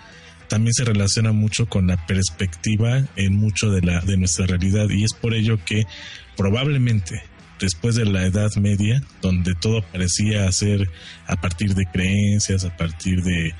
también 0.47 0.73
se 0.73 0.83
relaciona 0.83 1.31
mucho 1.31 1.67
con 1.69 1.87
la 1.87 2.05
perspectiva 2.07 3.05
en 3.15 3.35
mucho 3.35 3.69
de, 3.69 3.81
la, 3.81 4.01
de 4.01 4.17
nuestra 4.17 4.47
realidad. 4.47 4.89
Y 4.89 5.03
es 5.03 5.13
por 5.13 5.33
ello 5.35 5.59
que 5.63 5.85
probablemente 6.41 7.21
después 7.59 7.93
de 7.93 8.05
la 8.05 8.25
Edad 8.25 8.49
Media, 8.55 9.03
donde 9.21 9.53
todo 9.53 9.83
parecía 9.83 10.51
ser 10.51 10.89
a 11.27 11.35
partir 11.35 11.75
de 11.75 11.85
creencias, 11.85 12.65
a 12.65 12.75
partir 12.75 13.21
de 13.21 13.53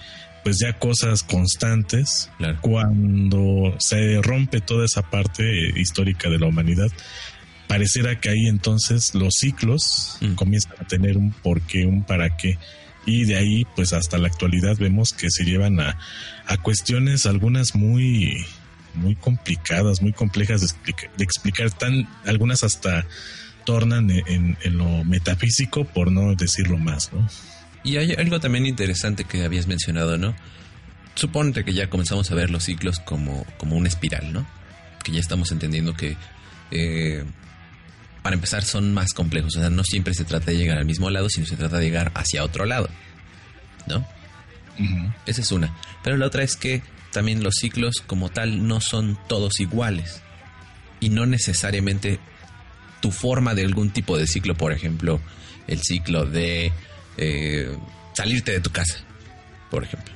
pues 0.44 0.58
ya 0.60 0.74
cosas 0.80 1.22
constantes, 1.22 2.32
Claro. 2.40 2.58
cuando 2.62 3.76
se 3.78 4.20
rompe 4.24 4.60
toda 4.62 4.86
esa 4.86 5.04
parte 5.04 5.44
histórica 5.80 6.28
de 6.32 6.40
la 6.40 6.48
humanidad, 6.48 6.90
pareciera 7.68 8.20
que 8.20 8.30
ahí 8.30 8.48
entonces 8.48 9.14
los 9.14 9.36
ciclos 9.36 10.18
Mm. 10.20 10.34
comienzan 10.34 10.74
a 10.80 10.88
tener 10.88 11.18
un 11.18 11.32
porqué, 11.32 11.86
un 11.86 12.04
para 12.04 12.36
qué. 12.38 12.58
Y 13.06 13.26
de 13.26 13.36
ahí, 13.38 13.66
pues 13.76 13.94
hasta 13.94 14.18
la 14.18 14.28
actualidad 14.30 14.76
vemos 14.80 15.14
que 15.14 15.28
se 15.30 15.44
llevan 15.44 15.80
a, 15.80 15.96
a 16.48 16.58
cuestiones 16.58 17.28
algunas 17.28 17.76
muy, 17.76 18.44
muy 18.96 19.16
complicadas, 19.16 20.02
muy 20.02 20.14
complejas 20.14 20.62
de, 20.62 20.68
explica- 20.68 21.10
de 21.18 21.24
explicar, 21.24 21.72
tan, 21.72 22.08
algunas 22.26 22.64
hasta 22.64 23.06
tornan 23.66 24.10
en, 24.12 24.24
en- 24.28 24.58
en 24.64 24.78
lo 24.78 25.04
metafísico, 25.04 25.86
por 25.86 26.12
no 26.12 26.36
decirlo 26.36 26.78
más, 26.78 27.12
¿no? 27.14 27.28
Y 27.84 27.98
hay 27.98 28.14
algo 28.14 28.40
también 28.40 28.66
interesante 28.66 29.24
que 29.24 29.44
habías 29.44 29.68
mencionado, 29.68 30.18
¿no? 30.18 30.36
Suponte 31.16 31.64
que 31.66 31.74
ya 31.74 31.90
comenzamos 31.90 32.30
a 32.32 32.36
ver 32.36 32.50
los 32.50 32.64
ciclos 32.64 33.00
como, 33.00 33.46
como 33.58 33.76
una 33.76 33.88
espiral, 33.90 34.32
¿no? 34.34 34.46
Que 35.04 35.12
ya 35.12 35.20
estamos 35.20 35.52
entendiendo 35.52 35.94
que, 35.94 36.16
eh, 36.72 37.24
para 38.22 38.36
empezar, 38.36 38.64
son 38.64 38.94
más 38.94 39.14
complejos. 39.14 39.56
O 39.58 39.60
sea, 39.60 39.70
no 39.72 39.84
siempre 39.84 40.14
se 40.14 40.24
trata 40.26 40.52
de 40.52 40.58
llegar 40.58 40.78
al 40.78 40.86
mismo 40.86 41.10
lado, 41.10 41.28
sino 41.30 41.46
se 41.48 41.56
trata 41.58 41.78
de 41.80 41.86
llegar 41.86 42.12
hacia 42.16 42.44
otro 42.44 42.66
lado, 42.66 42.88
¿no? 43.88 44.06
Esa 45.26 45.42
es 45.42 45.52
una. 45.52 45.76
Pero 46.04 46.18
la 46.18 46.26
otra 46.28 46.44
es 46.44 46.56
que 46.56 46.82
también 47.12 47.44
los 47.44 47.56
ciclos 47.56 47.96
como 48.06 48.30
tal 48.30 48.68
no 48.68 48.82
son 48.82 49.18
todos 49.28 49.60
iguales. 49.60 50.22
Y 51.00 51.10
no 51.10 51.26
necesariamente 51.26 52.20
tu 53.02 53.12
forma 53.12 53.56
de 53.56 53.64
algún 53.66 53.90
tipo 53.90 54.18
de 54.18 54.28
ciclo, 54.28 54.56
por 54.56 54.72
ejemplo, 54.72 55.20
el 55.68 55.82
ciclo 55.82 56.26
de 56.26 56.72
eh, 57.18 57.76
salirte 58.14 58.52
de 58.52 58.60
tu 58.60 58.70
casa, 58.72 58.98
por 59.72 59.84
ejemplo. 59.84 60.14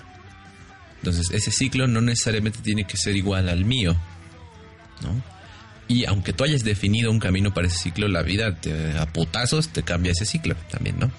Entonces, 0.97 1.29
ese 1.31 1.51
ciclo 1.51 1.87
no 1.87 2.01
necesariamente 2.01 2.59
tiene 2.59 2.85
que 2.85 2.97
ser 2.97 3.15
igual 3.15 3.49
al 3.49 3.65
mío, 3.65 3.95
¿no? 5.01 5.21
Y 5.87 6.05
aunque 6.05 6.33
tú 6.33 6.43
hayas 6.43 6.63
definido 6.63 7.11
un 7.11 7.19
camino 7.19 7.53
para 7.53 7.67
ese 7.67 7.77
ciclo, 7.77 8.07
la 8.07 8.23
vida 8.23 8.55
te- 8.55 8.97
a 8.97 9.05
putazos 9.07 9.69
te 9.69 9.83
cambia 9.83 10.11
ese 10.13 10.25
ciclo 10.25 10.55
también, 10.71 10.97
¿no? 10.99 11.11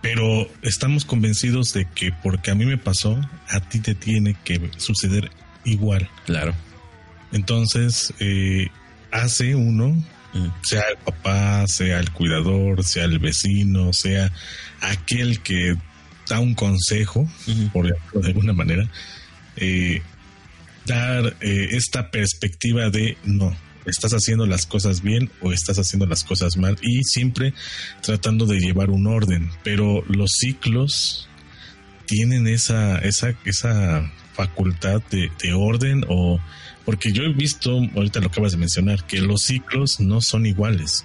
Pero 0.00 0.48
estamos 0.62 1.04
convencidos 1.04 1.72
de 1.72 1.86
que 1.94 2.12
porque 2.22 2.50
a 2.50 2.54
mí 2.54 2.64
me 2.64 2.78
pasó, 2.78 3.18
a 3.48 3.60
ti 3.60 3.80
te 3.80 3.94
tiene 3.94 4.36
que 4.44 4.70
suceder 4.76 5.30
igual. 5.64 6.08
Claro. 6.26 6.54
Entonces, 7.32 8.12
eh, 8.20 8.68
hace 9.10 9.54
uno, 9.54 10.02
Mm. 10.34 10.48
sea 10.62 10.82
el 10.90 10.98
papá, 10.98 11.66
sea 11.66 11.98
el 11.98 12.10
cuidador, 12.10 12.84
sea 12.84 13.04
el 13.04 13.18
vecino, 13.18 13.92
sea 13.92 14.30
aquel 14.80 15.40
que 15.40 15.74
da 16.28 16.38
un 16.40 16.54
consejo, 16.54 17.26
por 17.72 17.86
ejemplo, 17.86 18.20
de 18.20 18.28
alguna 18.28 18.52
manera, 18.52 18.86
eh, 19.56 20.02
dar 20.84 21.34
eh, 21.40 21.68
esta 21.72 22.10
perspectiva 22.10 22.90
de 22.90 23.16
no, 23.24 23.56
estás 23.90 24.12
haciendo 24.12 24.46
las 24.46 24.66
cosas 24.66 25.02
bien 25.02 25.30
o 25.40 25.52
estás 25.52 25.78
haciendo 25.78 26.06
las 26.06 26.24
cosas 26.24 26.56
mal 26.56 26.78
y 26.82 27.02
siempre 27.04 27.54
tratando 28.02 28.46
de 28.46 28.58
llevar 28.60 28.90
un 28.90 29.06
orden, 29.06 29.50
pero 29.64 30.02
los 30.08 30.30
ciclos 30.38 31.28
tienen 32.06 32.46
esa, 32.46 32.98
esa, 32.98 33.34
esa 33.44 34.10
facultad 34.34 35.02
de, 35.10 35.30
de 35.42 35.52
orden 35.52 36.04
o 36.08 36.38
porque 36.84 37.12
yo 37.12 37.22
he 37.24 37.32
visto, 37.34 37.78
ahorita 37.96 38.20
lo 38.20 38.28
acabas 38.28 38.52
de 38.52 38.58
mencionar, 38.58 39.04
que 39.04 39.20
los 39.20 39.42
ciclos 39.42 40.00
no 40.00 40.22
son 40.22 40.46
iguales. 40.46 41.04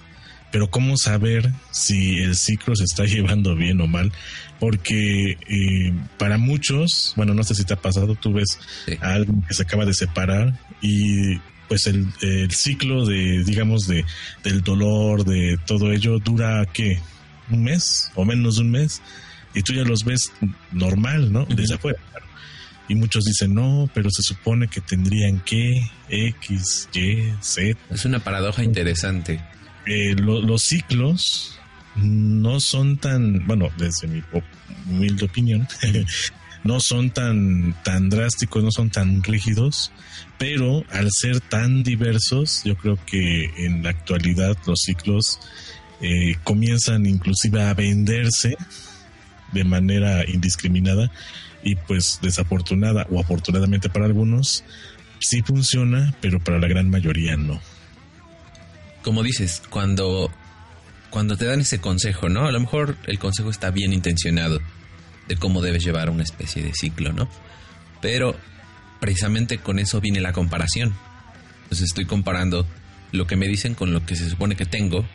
Pero 0.49 0.69
¿cómo 0.69 0.95
saber 0.95 1.51
si 1.71 2.19
el 2.19 2.37
ciclo 2.37 2.73
se 2.75 2.85
está 2.85 3.03
llevando 3.05 3.53
bien 3.55 3.81
o 3.81 3.87
mal? 3.87 4.13
Porque 4.61 5.31
eh, 5.31 5.93
para 6.17 6.37
muchos, 6.37 7.11
bueno, 7.17 7.33
no 7.33 7.43
sé 7.43 7.53
si 7.55 7.65
te 7.65 7.73
ha 7.73 7.81
pasado, 7.81 8.15
tú 8.15 8.31
ves 8.31 8.59
Sí. 8.85 8.93
a 9.01 9.15
alguien 9.15 9.41
que 9.41 9.53
se 9.53 9.63
acaba 9.63 9.83
de 9.85 9.93
separar 9.93 10.57
y 10.81 11.37
pues 11.67 11.87
el, 11.87 12.07
el 12.21 12.51
ciclo 12.51 13.05
de, 13.05 13.43
digamos, 13.43 13.87
de, 13.87 14.05
del 14.43 14.61
dolor, 14.61 15.23
de 15.25 15.57
todo 15.65 15.91
ello, 15.91 16.19
dura, 16.19 16.65
¿qué? 16.71 16.99
¿Un 17.49 17.63
mes 17.63 18.11
o 18.15 18.25
menos 18.25 18.55
de 18.55 18.61
un 18.61 18.71
mes? 18.71 19.01
Y 19.53 19.61
tú 19.61 19.73
ya 19.73 19.83
los 19.83 20.03
ves 20.03 20.31
normal, 20.71 21.31
¿no? 21.31 21.45
Desde 21.45 21.75
afuera. 21.75 21.99
claro. 22.11 22.25
Y 22.89 22.95
muchos 22.95 23.23
dicen, 23.25 23.53
no, 23.53 23.89
pero 23.93 24.09
se 24.11 24.21
supone 24.23 24.67
que 24.67 24.81
tendrían 24.81 25.39
que 25.39 25.89
X, 26.09 26.89
Y, 26.93 27.31
Z. 27.41 27.77
Es 27.89 28.05
una 28.05 28.19
paradoja 28.19 28.63
interesante. 28.63 29.39
Eh, 29.85 30.15
lo- 30.15 30.41
los 30.41 30.63
ciclos 30.63 31.59
no 31.95 32.59
son 32.59 32.97
tan, 32.97 33.45
bueno, 33.47 33.69
desde 33.77 34.07
mi 34.07 34.21
humilde 34.89 35.25
opinión, 35.25 35.67
no 36.63 36.79
son 36.79 37.11
tan, 37.11 37.75
tan 37.83 38.09
drásticos, 38.09 38.63
no 38.63 38.71
son 38.71 38.89
tan 38.89 39.21
rígidos, 39.23 39.91
pero 40.37 40.83
al 40.91 41.09
ser 41.11 41.39
tan 41.41 41.83
diversos, 41.83 42.61
yo 42.63 42.75
creo 42.75 42.97
que 43.05 43.65
en 43.65 43.83
la 43.83 43.89
actualidad 43.89 44.57
los 44.65 44.81
ciclos 44.81 45.39
eh, 46.01 46.37
comienzan 46.43 47.05
inclusive 47.05 47.61
a 47.61 47.73
venderse 47.73 48.55
de 49.51 49.63
manera 49.63 50.27
indiscriminada 50.27 51.11
y 51.63 51.75
pues 51.75 52.19
desafortunada 52.21 53.07
o 53.09 53.19
afortunadamente 53.19 53.89
para 53.89 54.05
algunos 54.05 54.63
sí 55.19 55.41
funciona, 55.41 56.13
pero 56.21 56.39
para 56.39 56.59
la 56.59 56.67
gran 56.67 56.89
mayoría 56.89 57.37
no. 57.37 57.61
Como 59.01 59.21
dices, 59.21 59.61
cuando, 59.69 60.31
cuando 61.09 61.37
te 61.37 61.45
dan 61.45 61.61
ese 61.61 61.79
consejo, 61.79 62.29
¿no? 62.29 62.47
A 62.47 62.51
lo 62.51 62.59
mejor 62.59 62.97
el 63.05 63.19
consejo 63.19 63.49
está 63.49 63.69
bien 63.69 63.93
intencionado 63.93 64.59
de 65.27 65.35
cómo 65.37 65.61
debes 65.61 65.83
llevar 65.83 66.09
una 66.09 66.23
especie 66.23 66.63
de 66.63 66.73
ciclo, 66.73 67.13
¿no? 67.13 67.29
Pero 68.01 68.35
precisamente 68.99 69.57
con 69.57 69.79
eso 69.79 70.01
viene 70.01 70.21
la 70.21 70.33
comparación. 70.33 70.93
Entonces 71.63 71.87
estoy 71.87 72.05
comparando 72.05 72.67
lo 73.11 73.27
que 73.27 73.35
me 73.35 73.47
dicen 73.47 73.75
con 73.75 73.93
lo 73.93 74.05
que 74.05 74.15
se 74.15 74.29
supone 74.29 74.55
que 74.55 74.65
tengo, 74.65 75.05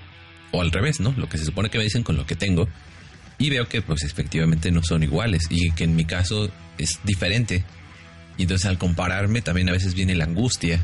o 0.52 0.62
al 0.62 0.70
revés, 0.70 1.00
¿no? 1.00 1.12
Lo 1.16 1.28
que 1.28 1.38
se 1.38 1.44
supone 1.44 1.70
que 1.70 1.78
me 1.78 1.84
dicen 1.84 2.02
con 2.02 2.16
lo 2.16 2.26
que 2.26 2.36
tengo, 2.36 2.68
y 3.38 3.50
veo 3.50 3.68
que 3.68 3.82
pues 3.82 4.02
efectivamente 4.04 4.70
no 4.70 4.82
son 4.82 5.02
iguales, 5.02 5.46
y 5.50 5.70
que 5.72 5.84
en 5.84 5.96
mi 5.96 6.04
caso 6.04 6.50
es 6.78 7.00
diferente. 7.04 7.64
Y 8.36 8.42
entonces 8.42 8.66
al 8.66 8.78
compararme 8.78 9.42
también 9.42 9.68
a 9.68 9.72
veces 9.72 9.94
viene 9.94 10.14
la 10.14 10.24
angustia 10.24 10.80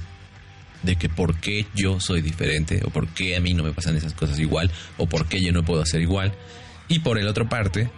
de 0.82 0.96
que 0.96 1.08
por 1.08 1.36
qué 1.36 1.66
yo 1.74 2.00
soy 2.00 2.20
diferente, 2.20 2.82
o 2.84 2.90
por 2.90 3.08
qué 3.08 3.36
a 3.36 3.40
mí 3.40 3.54
no 3.54 3.62
me 3.62 3.72
pasan 3.72 3.96
esas 3.96 4.12
cosas 4.12 4.38
igual, 4.38 4.70
o 4.98 5.06
por 5.06 5.26
qué 5.26 5.40
yo 5.42 5.52
no 5.52 5.64
puedo 5.64 5.82
hacer 5.82 6.02
igual. 6.02 6.34
Y 6.88 6.98
por 6.98 7.18
el 7.18 7.26
otro 7.28 7.48
parte, 7.48 7.90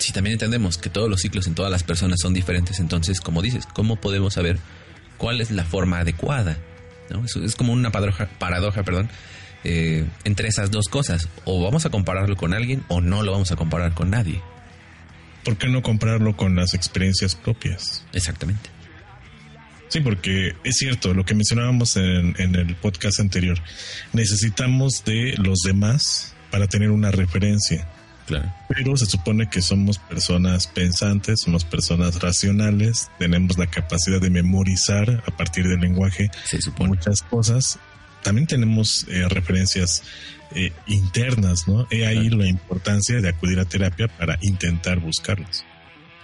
si 0.00 0.12
también 0.12 0.32
entendemos 0.32 0.78
que 0.78 0.90
todos 0.90 1.08
los 1.08 1.20
ciclos 1.20 1.46
en 1.46 1.54
todas 1.54 1.70
las 1.70 1.82
personas 1.82 2.18
son 2.20 2.32
diferentes, 2.34 2.80
entonces, 2.80 3.20
como 3.20 3.42
dices, 3.42 3.66
¿cómo 3.72 3.96
podemos 3.96 4.34
saber 4.34 4.58
cuál 5.18 5.40
es 5.40 5.50
la 5.50 5.64
forma 5.64 6.00
adecuada? 6.00 6.56
¿No? 7.10 7.24
Eso 7.24 7.44
es 7.44 7.54
como 7.54 7.72
una 7.72 7.92
paradoja, 7.92 8.28
paradoja 8.38 8.82
perdón, 8.82 9.10
eh, 9.62 10.06
entre 10.24 10.48
esas 10.48 10.70
dos 10.70 10.86
cosas. 10.86 11.28
O 11.44 11.62
vamos 11.62 11.84
a 11.84 11.90
compararlo 11.90 12.36
con 12.36 12.54
alguien 12.54 12.82
o 12.88 13.00
no 13.00 13.22
lo 13.22 13.32
vamos 13.32 13.52
a 13.52 13.56
comparar 13.56 13.94
con 13.94 14.10
nadie. 14.10 14.40
¿Por 15.44 15.56
qué 15.56 15.68
no 15.68 15.82
compararlo 15.82 16.36
con 16.36 16.56
las 16.56 16.74
experiencias 16.74 17.34
propias? 17.34 18.04
Exactamente. 18.12 18.70
Sí, 19.88 20.00
porque 20.00 20.54
es 20.62 20.76
cierto, 20.76 21.14
lo 21.14 21.24
que 21.24 21.34
mencionábamos 21.34 21.96
en, 21.96 22.34
en 22.38 22.54
el 22.54 22.76
podcast 22.76 23.18
anterior, 23.20 23.58
necesitamos 24.12 25.04
de 25.04 25.34
los 25.36 25.58
demás 25.64 26.34
para 26.50 26.68
tener 26.68 26.90
una 26.90 27.10
referencia, 27.10 27.88
Claro. 28.30 28.52
pero 28.68 28.96
se 28.96 29.06
supone 29.06 29.48
que 29.50 29.60
somos 29.60 29.98
personas 29.98 30.68
pensantes, 30.68 31.40
somos 31.40 31.64
personas 31.64 32.20
racionales, 32.20 33.10
tenemos 33.18 33.58
la 33.58 33.66
capacidad 33.66 34.20
de 34.20 34.30
memorizar 34.30 35.22
a 35.26 35.36
partir 35.36 35.66
del 35.66 35.80
lenguaje 35.80 36.30
Se 36.44 36.60
supone. 36.62 36.90
muchas 36.90 37.22
cosas. 37.22 37.78
También 38.22 38.46
tenemos 38.46 39.04
eh, 39.08 39.28
referencias 39.28 40.02
eh, 40.54 40.72
internas, 40.86 41.66
¿no? 41.66 41.86
He 41.90 42.06
ahí 42.06 42.28
la 42.30 42.46
importancia 42.46 43.20
de 43.20 43.28
acudir 43.30 43.58
a 43.58 43.64
terapia 43.64 44.06
para 44.08 44.38
intentar 44.42 45.00
buscarlas. 45.00 45.64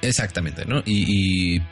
Exactamente, 0.03 0.65
¿no? 0.65 0.83
Y, 0.85 1.57
y 1.57 1.63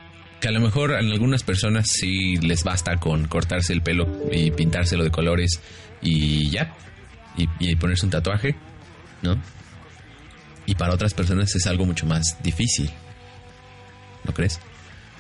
que 0.40 0.48
a 0.48 0.50
lo 0.50 0.60
mejor 0.60 0.94
a 0.94 0.98
algunas 0.98 1.42
personas 1.42 1.86
sí 1.88 2.36
les 2.38 2.64
basta 2.64 2.96
con 2.96 3.28
cortarse 3.28 3.72
el 3.72 3.82
pelo 3.82 4.08
y 4.32 4.50
pintárselo 4.50 5.04
de 5.04 5.10
colores 5.10 5.60
y 6.02 6.50
ya. 6.50 6.74
Y, 7.36 7.48
y 7.60 7.76
ponerse 7.76 8.06
un 8.06 8.10
tatuaje, 8.10 8.54
¿no? 9.22 9.40
Y 10.66 10.74
para 10.74 10.94
otras 10.94 11.14
personas 11.14 11.54
es 11.54 11.66
algo 11.66 11.84
mucho 11.86 12.06
más 12.06 12.36
difícil. 12.42 12.90
¿No 14.24 14.32
crees? 14.32 14.60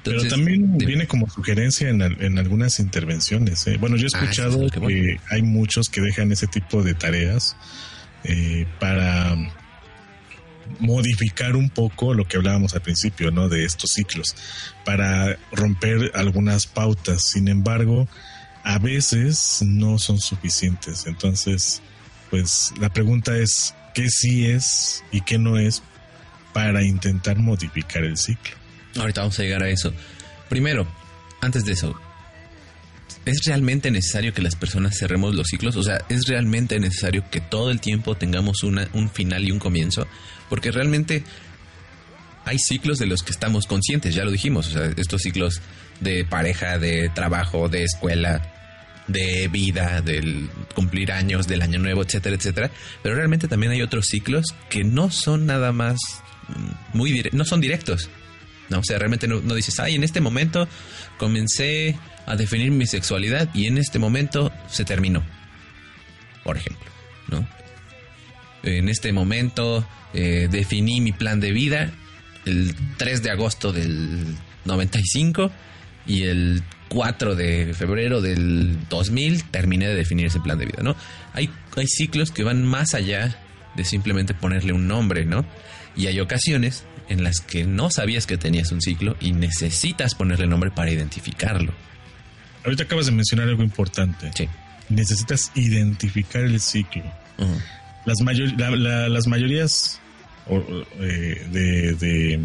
Pero 0.02 0.22
también 0.28 0.76
viene 0.76 1.06
como 1.06 1.28
sugerencia 1.30 1.88
en, 1.88 2.02
al- 2.02 2.22
en 2.22 2.38
algunas 2.38 2.78
intervenciones. 2.78 3.66
¿eh? 3.66 3.76
Bueno, 3.78 3.96
yo 3.96 4.06
he 4.06 4.10
Ah, 4.14 4.20
escuchado 4.20 4.66
es 4.66 4.72
que 4.72 5.18
hay 5.30 5.42
muchos 5.42 5.88
que 5.88 6.00
dejan 6.02 6.30
ese 6.32 6.46
tipo 6.46 6.82
de 6.82 6.92
tareas 6.94 7.56
eh, 8.24 8.66
para 8.80 9.34
modificar 10.80 11.56
un 11.56 11.70
poco 11.70 12.14
lo 12.14 12.24
que 12.26 12.36
hablábamos 12.36 12.74
al 12.74 12.82
principio, 12.82 13.30
¿no? 13.30 13.48
De 13.48 13.64
estos 13.64 13.92
ciclos, 13.92 14.34
para 14.84 15.36
romper 15.52 16.10
algunas 16.14 16.66
pautas. 16.66 17.22
Sin 17.32 17.48
embargo, 17.48 18.08
a 18.62 18.78
veces 18.78 19.60
no 19.62 19.98
son 19.98 20.18
suficientes. 20.18 21.06
Entonces, 21.06 21.82
pues 22.34 22.72
la 22.80 22.88
pregunta 22.88 23.36
es, 23.36 23.76
¿qué 23.94 24.08
sí 24.08 24.46
es 24.46 25.04
y 25.12 25.20
qué 25.20 25.38
no 25.38 25.56
es 25.56 25.84
para 26.52 26.82
intentar 26.82 27.38
modificar 27.38 28.02
el 28.02 28.16
ciclo? 28.16 28.56
Ahorita 28.96 29.20
vamos 29.20 29.38
a 29.38 29.44
llegar 29.44 29.62
a 29.62 29.68
eso. 29.68 29.92
Primero, 30.48 30.84
antes 31.40 31.64
de 31.64 31.74
eso, 31.74 31.94
¿es 33.24 33.44
realmente 33.44 33.92
necesario 33.92 34.34
que 34.34 34.42
las 34.42 34.56
personas 34.56 34.98
cerremos 34.98 35.36
los 35.36 35.46
ciclos? 35.46 35.76
O 35.76 35.84
sea, 35.84 36.00
¿es 36.08 36.26
realmente 36.26 36.80
necesario 36.80 37.22
que 37.30 37.40
todo 37.40 37.70
el 37.70 37.80
tiempo 37.80 38.16
tengamos 38.16 38.64
una, 38.64 38.88
un 38.94 39.08
final 39.08 39.44
y 39.44 39.52
un 39.52 39.60
comienzo? 39.60 40.08
Porque 40.50 40.72
realmente 40.72 41.22
hay 42.44 42.58
ciclos 42.58 42.98
de 42.98 43.06
los 43.06 43.22
que 43.22 43.30
estamos 43.30 43.68
conscientes, 43.68 44.12
ya 44.12 44.24
lo 44.24 44.32
dijimos. 44.32 44.66
O 44.66 44.70
sea, 44.72 44.92
estos 44.96 45.22
ciclos 45.22 45.62
de 46.00 46.24
pareja, 46.24 46.80
de 46.80 47.10
trabajo, 47.10 47.68
de 47.68 47.84
escuela, 47.84 48.53
de 49.06 49.48
vida, 49.48 50.00
del 50.00 50.48
cumplir 50.74 51.12
años, 51.12 51.46
del 51.46 51.62
año 51.62 51.78
nuevo, 51.78 52.02
etcétera, 52.02 52.36
etcétera. 52.36 52.70
Pero 53.02 53.14
realmente 53.14 53.48
también 53.48 53.72
hay 53.72 53.82
otros 53.82 54.06
ciclos 54.06 54.46
que 54.70 54.84
no 54.84 55.10
son 55.10 55.46
nada 55.46 55.72
más 55.72 55.98
mm, 56.48 56.96
muy 56.96 57.30
no 57.32 57.44
son 57.44 57.60
directos. 57.60 58.10
No, 58.70 58.78
o 58.78 58.84
sea, 58.84 58.98
realmente 58.98 59.28
no, 59.28 59.40
no 59.40 59.54
dices, 59.54 59.78
ay, 59.78 59.94
en 59.94 60.04
este 60.04 60.20
momento 60.20 60.66
comencé 61.18 61.98
a 62.26 62.36
definir 62.36 62.70
mi 62.70 62.86
sexualidad 62.86 63.50
y 63.54 63.66
en 63.66 63.78
este 63.78 63.98
momento 63.98 64.50
se 64.68 64.84
terminó. 64.84 65.22
Por 66.42 66.56
ejemplo, 66.56 66.86
¿no? 67.28 67.46
En 68.62 68.88
este 68.88 69.12
momento 69.12 69.86
eh, 70.14 70.48
definí 70.50 71.00
mi 71.00 71.12
plan 71.12 71.40
de 71.40 71.52
vida 71.52 71.92
el 72.46 72.74
3 72.96 73.22
de 73.22 73.30
agosto 73.30 73.72
del 73.72 74.36
95 74.64 75.50
y 76.06 76.22
el 76.24 76.62
4 76.94 77.34
de 77.34 77.74
febrero 77.74 78.20
del 78.20 78.78
2000 78.88 79.42
terminé 79.50 79.88
de 79.88 79.94
definir 79.96 80.26
ese 80.26 80.38
plan 80.38 80.56
de 80.58 80.66
vida, 80.66 80.82
¿no? 80.82 80.94
Hay, 81.32 81.50
hay 81.76 81.86
ciclos 81.88 82.30
que 82.30 82.44
van 82.44 82.64
más 82.64 82.94
allá 82.94 83.36
de 83.74 83.84
simplemente 83.84 84.32
ponerle 84.32 84.72
un 84.72 84.86
nombre, 84.86 85.24
¿no? 85.24 85.44
Y 85.96 86.06
hay 86.06 86.20
ocasiones 86.20 86.84
en 87.08 87.24
las 87.24 87.40
que 87.40 87.64
no 87.64 87.90
sabías 87.90 88.26
que 88.26 88.36
tenías 88.38 88.70
un 88.70 88.80
ciclo 88.80 89.16
y 89.20 89.32
necesitas 89.32 90.14
ponerle 90.14 90.46
nombre 90.46 90.70
para 90.70 90.92
identificarlo. 90.92 91.72
Ahorita 92.64 92.84
acabas 92.84 93.06
de 93.06 93.12
mencionar 93.12 93.48
algo 93.48 93.62
importante. 93.64 94.30
Sí. 94.34 94.48
necesitas 94.88 95.50
identificar 95.54 96.42
el 96.42 96.60
ciclo. 96.60 97.02
Las, 98.04 98.20
mayor- 98.20 98.52
la- 98.60 98.70
la- 98.70 99.08
las 99.08 99.26
mayorías 99.26 99.98
o- 100.46 100.62
eh, 101.00 101.46
de, 101.50 101.94
de, 101.94 102.40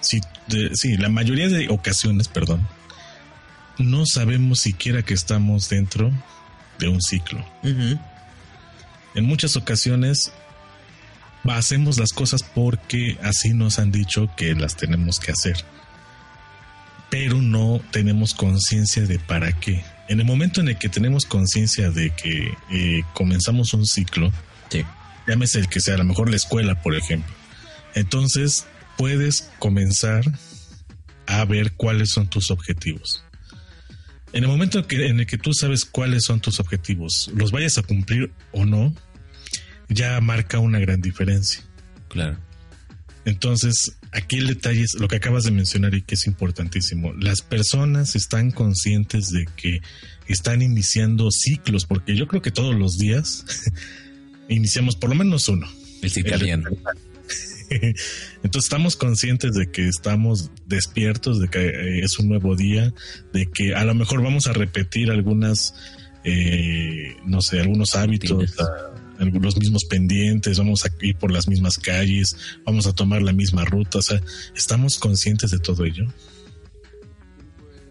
sí, 0.00 0.20
de- 0.48 0.70
sí, 0.74 0.96
la 0.98 1.08
mayoría 1.08 1.48
de 1.48 1.68
ocasiones, 1.70 2.28
perdón, 2.28 2.68
no 3.78 4.06
sabemos 4.06 4.60
siquiera 4.60 5.02
que 5.02 5.14
estamos 5.14 5.68
dentro 5.68 6.10
de 6.78 6.88
un 6.88 7.00
ciclo. 7.00 7.44
En 9.14 9.24
muchas 9.24 9.56
ocasiones 9.56 10.32
hacemos 11.44 11.98
las 11.98 12.12
cosas 12.12 12.42
porque 12.42 13.18
así 13.22 13.52
nos 13.54 13.78
han 13.78 13.90
dicho 13.92 14.28
que 14.36 14.54
las 14.54 14.76
tenemos 14.76 15.20
que 15.20 15.32
hacer. 15.32 15.56
Pero 17.10 17.42
no 17.42 17.80
tenemos 17.90 18.32
conciencia 18.34 19.02
de 19.02 19.18
para 19.18 19.52
qué. 19.52 19.84
En 20.08 20.20
el 20.20 20.26
momento 20.26 20.60
en 20.60 20.68
el 20.68 20.78
que 20.78 20.88
tenemos 20.88 21.24
conciencia 21.26 21.90
de 21.90 22.10
que 22.10 22.54
eh, 22.70 23.02
comenzamos 23.12 23.74
un 23.74 23.86
ciclo, 23.86 24.32
Sí. 24.70 24.84
llámese 25.28 25.58
el 25.58 25.68
que 25.68 25.80
sea, 25.80 25.94
a 25.94 25.98
lo 25.98 26.04
mejor 26.04 26.30
la 26.30 26.36
escuela, 26.36 26.80
por 26.82 26.94
ejemplo. 26.94 27.32
Entonces 27.94 28.66
puedes 28.96 29.50
comenzar 29.58 30.24
a 31.26 31.44
ver 31.44 31.72
cuáles 31.72 32.10
son 32.10 32.28
tus 32.28 32.50
objetivos. 32.50 33.22
En 34.32 34.44
el 34.44 34.48
momento 34.48 34.86
que, 34.86 35.06
en 35.06 35.20
el 35.20 35.26
que 35.26 35.38
tú 35.38 35.52
sabes 35.52 35.84
cuáles 35.84 36.24
son 36.24 36.40
tus 36.40 36.58
objetivos, 36.58 37.30
los 37.34 37.50
vayas 37.50 37.78
a 37.78 37.82
cumplir 37.82 38.30
o 38.52 38.64
no, 38.64 38.94
ya 39.88 40.20
marca 40.20 40.58
una 40.58 40.78
gran 40.78 41.00
diferencia. 41.00 41.62
Claro. 42.08 42.38
Entonces, 43.24 43.98
aquí 44.10 44.38
el 44.38 44.48
detalle 44.48 44.82
es 44.82 44.94
lo 44.98 45.06
que 45.06 45.16
acabas 45.16 45.44
de 45.44 45.50
mencionar 45.52 45.94
y 45.94 46.02
que 46.02 46.14
es 46.14 46.26
importantísimo. 46.26 47.12
Las 47.12 47.40
personas 47.42 48.16
están 48.16 48.50
conscientes 48.50 49.28
de 49.30 49.46
que 49.56 49.80
están 50.26 50.62
iniciando 50.62 51.30
ciclos, 51.30 51.84
porque 51.86 52.16
yo 52.16 52.26
creo 52.26 52.42
que 52.42 52.50
todos 52.50 52.74
los 52.74 52.98
días 52.98 53.44
iniciamos 54.48 54.96
por 54.96 55.10
lo 55.10 55.16
menos 55.16 55.48
uno. 55.48 55.68
El 56.02 56.10
circadiano. 56.10 56.70
Entonces 58.42 58.64
estamos 58.64 58.96
conscientes 58.96 59.52
de 59.54 59.70
que 59.70 59.88
estamos 59.88 60.50
despiertos, 60.66 61.40
de 61.40 61.48
que 61.48 61.66
eh, 61.68 62.00
es 62.04 62.18
un 62.18 62.28
nuevo 62.28 62.56
día, 62.56 62.92
de 63.32 63.46
que 63.46 63.74
a 63.74 63.84
lo 63.84 63.94
mejor 63.94 64.22
vamos 64.22 64.46
a 64.46 64.52
repetir 64.52 65.10
algunas, 65.10 65.74
eh, 66.24 67.16
no 67.24 67.40
sé, 67.42 67.60
algunos 67.60 67.94
hábitos, 67.94 68.58
a- 68.60 68.92
algunos 69.22 69.56
mismos 69.56 69.84
pendientes, 69.84 70.58
vamos 70.58 70.84
a 70.84 70.88
ir 71.00 71.14
por 71.16 71.30
las 71.30 71.46
mismas 71.46 71.78
calles, 71.78 72.34
vamos 72.64 72.86
a 72.86 72.92
tomar 72.92 73.22
la 73.22 73.32
misma 73.32 73.64
ruta, 73.64 73.98
o 73.98 74.02
sea, 74.02 74.20
estamos 74.56 74.98
conscientes 74.98 75.50
de 75.52 75.58
todo 75.60 75.84
ello. 75.84 76.06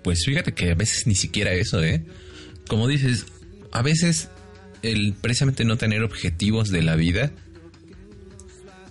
Pues 0.04 0.26
fíjate 0.26 0.54
que 0.54 0.72
a 0.72 0.76
veces 0.76 1.08
ni 1.08 1.16
siquiera 1.16 1.54
eso, 1.54 1.82
¿eh? 1.84 2.04
Como 2.68 2.88
dices, 2.88 3.26
a 3.72 3.82
veces 3.82 4.30
el 4.82 5.14
precisamente 5.14 5.64
no 5.64 5.78
tener 5.78 6.02
objetivos 6.04 6.70
de 6.70 6.82
la 6.82 6.96
vida 6.96 7.32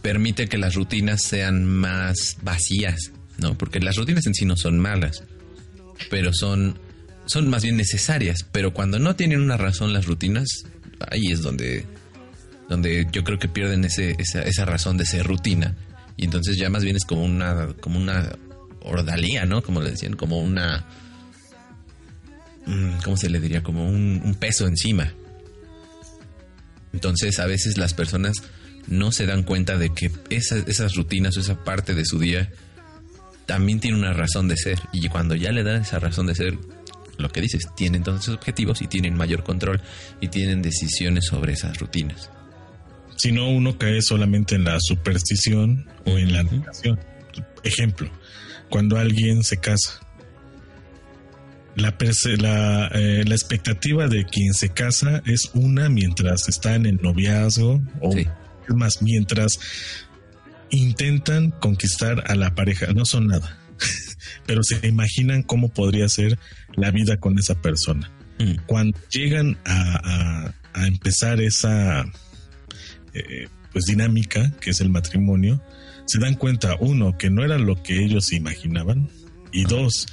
permite 0.02 0.48
que 0.48 0.58
las 0.58 0.74
rutinas 0.74 1.22
sean 1.22 1.64
más 1.64 2.38
vacías, 2.42 3.12
¿no? 3.38 3.56
Porque 3.56 3.80
las 3.80 3.96
rutinas 3.96 4.26
en 4.26 4.34
sí 4.34 4.44
no 4.44 4.56
son 4.56 4.78
malas, 4.78 5.24
pero 6.08 6.32
son, 6.32 6.78
son 7.26 7.48
más 7.48 7.62
bien 7.62 7.76
necesarias. 7.76 8.44
Pero 8.50 8.72
cuando 8.72 8.98
no 8.98 9.16
tienen 9.16 9.40
una 9.40 9.56
razón 9.56 9.92
las 9.92 10.06
rutinas, 10.06 10.48
ahí 11.10 11.30
es 11.30 11.42
donde, 11.42 11.86
donde 12.68 13.06
yo 13.12 13.24
creo 13.24 13.38
que 13.38 13.48
pierden 13.48 13.84
ese, 13.84 14.16
esa, 14.18 14.42
esa 14.42 14.64
razón 14.64 14.96
de 14.96 15.06
ser 15.06 15.26
rutina. 15.26 15.76
Y 16.16 16.24
entonces 16.24 16.56
ya 16.56 16.70
más 16.70 16.84
bien 16.84 16.96
es 16.96 17.04
como 17.04 17.24
una, 17.24 17.68
como 17.80 17.98
una 17.98 18.36
ordalía, 18.82 19.44
¿no? 19.46 19.62
Como 19.62 19.80
le 19.80 19.90
decían, 19.90 20.16
como 20.16 20.40
una... 20.40 20.84
mm, 22.66 23.02
¿Cómo 23.04 23.16
se 23.16 23.30
le 23.30 23.40
diría? 23.40 23.62
Como 23.62 23.88
un, 23.88 24.20
un 24.24 24.34
peso 24.34 24.66
encima. 24.66 25.12
Entonces 26.92 27.38
a 27.38 27.46
veces 27.46 27.78
las 27.78 27.94
personas 27.94 28.42
no 28.88 29.12
se 29.12 29.26
dan 29.26 29.42
cuenta 29.42 29.76
de 29.76 29.90
que 29.90 30.10
esas, 30.30 30.66
esas 30.68 30.94
rutinas 30.94 31.36
o 31.36 31.40
esa 31.40 31.62
parte 31.64 31.94
de 31.94 32.04
su 32.04 32.18
día 32.18 32.50
también 33.46 33.80
tiene 33.80 33.98
una 33.98 34.12
razón 34.12 34.48
de 34.48 34.56
ser. 34.56 34.80
Y 34.92 35.08
cuando 35.08 35.34
ya 35.34 35.52
le 35.52 35.62
dan 35.62 35.82
esa 35.82 35.98
razón 35.98 36.26
de 36.26 36.34
ser, 36.34 36.56
lo 37.18 37.30
que 37.30 37.40
dices, 37.40 37.68
tienen 37.76 37.96
entonces 38.00 38.34
objetivos 38.34 38.80
y 38.82 38.86
tienen 38.86 39.14
mayor 39.16 39.42
control 39.44 39.80
y 40.20 40.28
tienen 40.28 40.62
decisiones 40.62 41.26
sobre 41.26 41.52
esas 41.52 41.78
rutinas. 41.78 42.30
Si 43.16 43.32
no, 43.32 43.48
uno 43.50 43.76
cae 43.76 44.00
solamente 44.02 44.54
en 44.54 44.64
la 44.64 44.78
superstición 44.80 45.86
o 46.06 46.16
en 46.16 46.32
la 46.32 46.42
negación. 46.42 46.98
Ejemplo, 47.62 48.10
cuando 48.70 48.96
alguien 48.98 49.44
se 49.44 49.58
casa, 49.58 50.00
la, 51.76 51.96
perce- 51.98 52.36
la, 52.40 52.88
eh, 52.94 53.24
la 53.26 53.34
expectativa 53.34 54.08
de 54.08 54.24
quien 54.24 54.54
se 54.54 54.70
casa 54.70 55.22
es 55.26 55.50
una 55.54 55.88
mientras 55.88 56.48
está 56.48 56.74
en 56.74 56.86
el 56.86 56.96
noviazgo 57.02 57.80
o 58.00 58.12
Sí. 58.12 58.26
Más, 58.74 59.02
mientras 59.02 59.58
intentan 60.70 61.50
conquistar 61.50 62.24
a 62.30 62.34
la 62.34 62.54
pareja, 62.54 62.92
no 62.92 63.04
son 63.04 63.26
nada, 63.28 63.58
pero 64.46 64.62
se 64.62 64.86
imaginan 64.86 65.42
cómo 65.42 65.68
podría 65.68 66.08
ser 66.08 66.38
la 66.74 66.90
vida 66.90 67.16
con 67.18 67.38
esa 67.38 67.60
persona. 67.60 68.10
Mm, 68.38 68.54
cuando 68.66 68.98
llegan 69.10 69.58
a, 69.64 70.46
a- 70.46 70.54
a 70.72 70.86
empezar 70.86 71.40
esa 71.40 72.04
eh, 73.12 73.48
pues 73.72 73.86
dinámica 73.86 74.52
que 74.60 74.70
es 74.70 74.80
el 74.80 74.88
matrimonio, 74.88 75.60
se 76.06 76.20
dan 76.20 76.34
cuenta, 76.34 76.76
uno, 76.78 77.18
que 77.18 77.28
no 77.30 77.44
era 77.44 77.58
lo 77.58 77.82
que 77.82 78.04
ellos 78.04 78.32
imaginaban, 78.32 79.08
y 79.52 79.64
dos, 79.64 80.06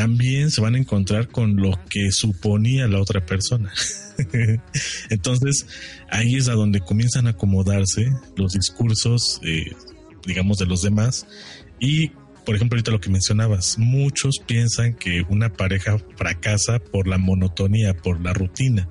también 0.00 0.50
se 0.50 0.62
van 0.62 0.76
a 0.76 0.78
encontrar 0.78 1.28
con 1.28 1.56
lo 1.56 1.78
que 1.90 2.10
suponía 2.10 2.88
la 2.88 3.02
otra 3.02 3.26
persona. 3.26 3.70
Entonces, 5.10 5.66
ahí 6.10 6.36
es 6.36 6.48
a 6.48 6.54
donde 6.54 6.80
comienzan 6.80 7.26
a 7.26 7.30
acomodarse 7.30 8.10
los 8.34 8.54
discursos, 8.54 9.42
eh, 9.44 9.76
digamos, 10.24 10.56
de 10.56 10.64
los 10.64 10.80
demás. 10.80 11.26
Y, 11.78 12.12
por 12.46 12.56
ejemplo, 12.56 12.76
ahorita 12.76 12.92
lo 12.92 13.00
que 13.02 13.10
mencionabas, 13.10 13.76
muchos 13.76 14.38
piensan 14.38 14.94
que 14.94 15.22
una 15.28 15.52
pareja 15.52 15.98
fracasa 16.16 16.78
por 16.78 17.06
la 17.06 17.18
monotonía, 17.18 17.92
por 17.92 18.22
la 18.22 18.32
rutina 18.32 18.88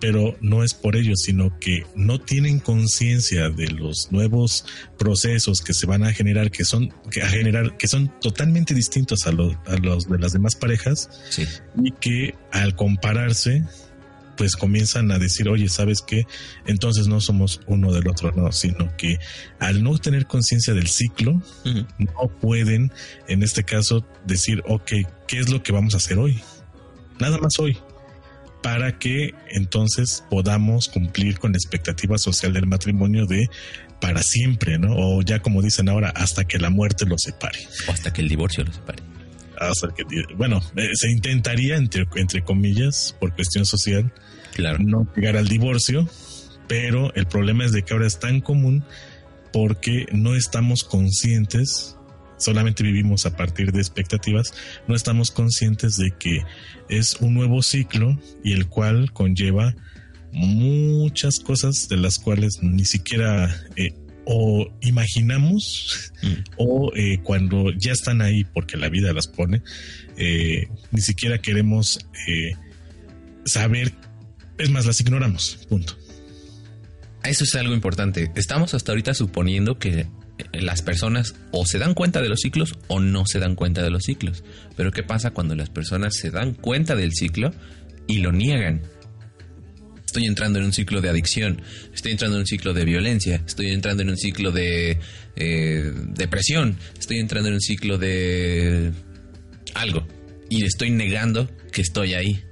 pero 0.00 0.36
no 0.40 0.62
es 0.64 0.74
por 0.74 0.96
ello, 0.96 1.14
sino 1.16 1.58
que 1.58 1.84
no 1.94 2.20
tienen 2.20 2.60
conciencia 2.60 3.50
de 3.50 3.68
los 3.68 4.08
nuevos 4.10 4.64
procesos 4.98 5.60
que 5.60 5.74
se 5.74 5.86
van 5.86 6.04
a 6.04 6.12
generar, 6.12 6.50
que 6.50 6.64
son 6.64 6.92
que 7.10 7.22
a 7.22 7.28
generar, 7.28 7.76
que 7.76 7.88
son 7.88 8.12
totalmente 8.20 8.74
distintos 8.74 9.26
a 9.26 9.32
los, 9.32 9.54
a 9.66 9.76
los 9.76 10.08
de 10.08 10.18
las 10.18 10.32
demás 10.32 10.54
parejas 10.54 11.10
sí. 11.30 11.44
y 11.82 11.92
que 11.92 12.34
al 12.52 12.76
compararse, 12.76 13.64
pues 14.36 14.54
comienzan 14.54 15.10
a 15.10 15.18
decir, 15.18 15.48
oye, 15.48 15.68
¿sabes 15.68 16.00
qué? 16.00 16.24
Entonces 16.66 17.08
no 17.08 17.20
somos 17.20 17.60
uno 17.66 17.92
del 17.92 18.08
otro, 18.08 18.32
no, 18.32 18.52
sino 18.52 18.96
que 18.96 19.18
al 19.58 19.82
no 19.82 19.98
tener 19.98 20.26
conciencia 20.26 20.74
del 20.74 20.86
ciclo, 20.86 21.42
no 21.98 22.28
pueden, 22.40 22.92
en 23.26 23.42
este 23.42 23.64
caso, 23.64 24.06
decir, 24.26 24.62
ok, 24.66 24.92
¿qué 25.26 25.40
es 25.40 25.50
lo 25.50 25.62
que 25.62 25.72
vamos 25.72 25.94
a 25.94 25.96
hacer 25.96 26.18
hoy? 26.18 26.40
Nada 27.18 27.38
más 27.38 27.58
hoy. 27.58 27.76
Para 28.62 28.98
que 28.98 29.34
entonces 29.50 30.24
podamos 30.30 30.88
cumplir 30.88 31.38
con 31.38 31.52
la 31.52 31.58
expectativa 31.58 32.18
social 32.18 32.52
del 32.52 32.66
matrimonio 32.66 33.26
de 33.26 33.48
para 34.00 34.22
siempre, 34.22 34.78
¿no? 34.78 34.94
O 34.96 35.22
ya 35.22 35.40
como 35.40 35.62
dicen 35.62 35.88
ahora, 35.88 36.10
hasta 36.10 36.44
que 36.44 36.58
la 36.58 36.70
muerte 36.70 37.04
los 37.06 37.22
separe. 37.22 37.58
O 37.88 37.92
hasta 37.92 38.12
que 38.12 38.20
el 38.20 38.28
divorcio 38.28 38.64
lo 38.64 38.72
separe. 38.72 39.02
Hasta 39.58 39.88
que, 39.94 40.04
bueno, 40.36 40.60
eh, 40.76 40.90
se 40.94 41.10
intentaría, 41.10 41.76
entre, 41.76 42.06
entre 42.14 42.42
comillas, 42.42 43.16
por 43.18 43.34
cuestión 43.34 43.66
social, 43.66 44.12
Claro. 44.54 44.78
no 44.80 45.08
llegar 45.16 45.36
al 45.36 45.48
divorcio, 45.48 46.08
pero 46.68 47.12
el 47.14 47.26
problema 47.26 47.64
es 47.64 47.72
de 47.72 47.82
que 47.82 47.92
ahora 47.92 48.06
es 48.06 48.20
tan 48.20 48.40
común 48.40 48.84
porque 49.52 50.06
no 50.12 50.36
estamos 50.36 50.84
conscientes, 50.84 51.96
solamente 52.38 52.82
vivimos 52.82 53.26
a 53.26 53.36
partir 53.36 53.72
de 53.72 53.80
expectativas, 53.80 54.54
no 54.86 54.94
estamos 54.94 55.30
conscientes 55.30 55.96
de 55.96 56.12
que 56.18 56.42
es 56.88 57.16
un 57.20 57.34
nuevo 57.34 57.62
ciclo 57.62 58.18
y 58.42 58.52
el 58.52 58.66
cual 58.68 59.12
conlleva 59.12 59.74
muchas 60.32 61.40
cosas 61.40 61.88
de 61.88 61.96
las 61.96 62.18
cuales 62.18 62.58
ni 62.62 62.84
siquiera 62.84 63.54
eh, 63.76 63.94
o 64.24 64.68
imaginamos 64.82 66.12
Mm. 66.22 66.32
o 66.56 66.92
eh, 66.96 67.20
cuando 67.22 67.70
ya 67.72 67.92
están 67.92 68.22
ahí 68.22 68.44
porque 68.44 68.76
la 68.76 68.88
vida 68.88 69.12
las 69.12 69.28
pone, 69.28 69.62
eh, 70.16 70.66
ni 70.90 71.00
siquiera 71.00 71.38
queremos 71.38 72.00
saber, 73.44 73.92
es 74.58 74.70
más, 74.70 74.84
las 74.84 75.00
ignoramos, 75.00 75.64
punto. 75.68 75.96
Eso 77.24 77.44
es 77.44 77.54
algo 77.54 77.74
importante. 77.74 78.30
Estamos 78.34 78.74
hasta 78.74 78.92
ahorita 78.92 79.14
suponiendo 79.14 79.78
que 79.78 80.06
las 80.52 80.82
personas 80.82 81.34
o 81.50 81.66
se 81.66 81.78
dan 81.78 81.94
cuenta 81.94 82.22
de 82.22 82.28
los 82.28 82.40
ciclos 82.40 82.76
o 82.88 83.00
no 83.00 83.26
se 83.26 83.38
dan 83.38 83.54
cuenta 83.54 83.82
de 83.82 83.90
los 83.90 84.04
ciclos. 84.04 84.44
Pero 84.76 84.92
¿qué 84.92 85.02
pasa 85.02 85.30
cuando 85.30 85.54
las 85.54 85.70
personas 85.70 86.16
se 86.16 86.30
dan 86.30 86.54
cuenta 86.54 86.96
del 86.96 87.12
ciclo 87.12 87.52
y 88.06 88.18
lo 88.18 88.32
niegan? 88.32 88.82
Estoy 90.04 90.24
entrando 90.24 90.58
en 90.58 90.64
un 90.64 90.72
ciclo 90.72 91.02
de 91.02 91.10
adicción, 91.10 91.60
estoy 91.92 92.12
entrando 92.12 92.36
en 92.36 92.40
un 92.40 92.46
ciclo 92.46 92.72
de 92.72 92.84
violencia, 92.86 93.42
estoy 93.46 93.70
entrando 93.72 94.02
en 94.02 94.08
un 94.08 94.16
ciclo 94.16 94.52
de 94.52 94.98
eh, 95.36 95.92
depresión, 96.14 96.78
estoy 96.98 97.18
entrando 97.18 97.48
en 97.48 97.54
un 97.56 97.60
ciclo 97.60 97.98
de 97.98 98.92
algo 99.74 100.06
y 100.48 100.64
estoy 100.64 100.90
negando 100.90 101.50
que 101.72 101.82
estoy 101.82 102.14
ahí. 102.14 102.42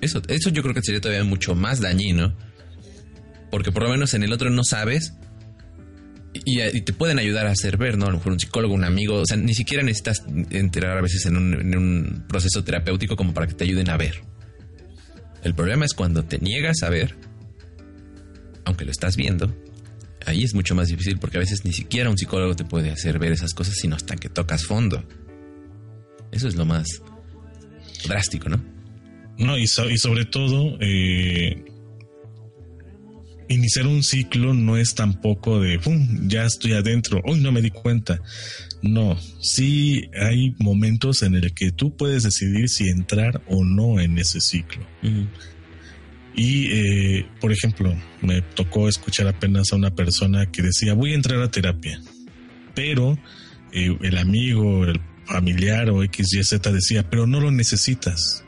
Eso, 0.00 0.22
eso 0.28 0.50
yo 0.50 0.62
creo 0.62 0.74
que 0.74 0.82
sería 0.82 1.00
todavía 1.00 1.24
mucho 1.24 1.54
más 1.54 1.80
dañino. 1.80 2.36
Porque 3.50 3.72
por 3.72 3.84
lo 3.84 3.90
menos 3.90 4.14
en 4.14 4.22
el 4.22 4.32
otro 4.32 4.50
no 4.50 4.64
sabes. 4.64 5.14
Y, 6.48 6.62
y 6.62 6.80
te 6.80 6.94
pueden 6.94 7.18
ayudar 7.18 7.46
a 7.46 7.50
hacer 7.50 7.76
ver, 7.76 7.98
¿no? 7.98 8.06
A 8.06 8.10
lo 8.10 8.16
mejor 8.16 8.32
un 8.32 8.40
psicólogo, 8.40 8.72
un 8.72 8.84
amigo. 8.84 9.16
O 9.16 9.26
sea, 9.26 9.36
ni 9.36 9.52
siquiera 9.52 9.82
necesitas 9.82 10.24
entrar 10.48 10.96
a 10.96 11.02
veces 11.02 11.26
en 11.26 11.36
un, 11.36 12.24
proceso 12.26 12.64
terapéutico 12.64 13.16
como 13.16 13.34
para 13.34 13.46
que 13.46 13.52
te 13.52 13.64
ayuden 13.64 13.90
a 13.90 13.98
ver. 13.98 14.22
El 15.44 15.54
problema 15.54 15.84
es 15.84 15.92
cuando 15.92 16.24
te 16.24 16.38
niegas 16.38 16.82
a 16.82 16.88
ver, 16.88 17.16
aunque 18.64 18.86
lo 18.86 18.90
estás 18.90 19.16
viendo, 19.16 19.54
ahí 20.24 20.42
es 20.42 20.54
mucho 20.54 20.74
más 20.74 20.88
difícil 20.88 21.18
porque 21.18 21.36
a 21.36 21.40
veces 21.40 21.66
ni 21.66 21.72
siquiera 21.74 22.08
un 22.08 22.16
psicólogo 22.16 22.56
te 22.56 22.64
puede 22.64 22.90
hacer 22.90 23.18
ver 23.18 23.32
esas 23.32 23.52
cosas, 23.52 23.74
sino 23.74 23.94
hasta 23.94 24.16
que 24.16 24.30
tocas 24.30 24.64
fondo. 24.64 25.06
Eso 26.32 26.48
es 26.48 26.56
lo 26.56 26.64
más 26.64 26.86
drástico, 28.06 28.48
¿no? 28.48 28.64
No, 29.36 29.58
y 29.58 29.66
sobre 29.66 30.24
todo, 30.24 30.78
eh, 30.80 31.62
iniciar 33.48 33.86
un 33.86 34.02
ciclo 34.02 34.54
no 34.54 34.76
es 34.76 34.94
tampoco 34.94 35.60
de, 35.60 35.78
¡pum! 35.78 36.28
Ya 36.28 36.44
estoy 36.44 36.72
adentro, 36.72 37.20
hoy 37.24 37.40
no 37.40 37.52
me 37.52 37.62
di 37.62 37.70
cuenta. 37.70 38.20
No, 38.82 39.18
sí 39.40 40.08
hay 40.20 40.54
momentos 40.58 41.22
en 41.22 41.34
el 41.34 41.52
que 41.52 41.72
tú 41.72 41.96
puedes 41.96 42.22
decidir 42.22 42.68
si 42.68 42.88
entrar 42.88 43.42
o 43.48 43.64
no 43.64 44.00
en 44.00 44.18
ese 44.18 44.40
ciclo. 44.40 44.86
Y, 46.34 46.68
eh, 46.70 47.26
por 47.40 47.50
ejemplo, 47.50 47.96
me 48.22 48.42
tocó 48.42 48.88
escuchar 48.88 49.26
apenas 49.26 49.72
a 49.72 49.76
una 49.76 49.94
persona 49.94 50.46
que 50.46 50.62
decía, 50.62 50.94
voy 50.94 51.12
a 51.12 51.16
entrar 51.16 51.42
a 51.42 51.50
terapia, 51.50 52.00
pero 52.74 53.18
eh, 53.72 53.96
el 54.02 54.18
amigo, 54.18 54.84
el 54.84 55.00
familiar 55.24 55.90
o 55.90 56.02
XYZ 56.02 56.60
decía, 56.72 57.08
pero 57.10 57.26
no 57.26 57.40
lo 57.40 57.50
necesitas. 57.50 58.44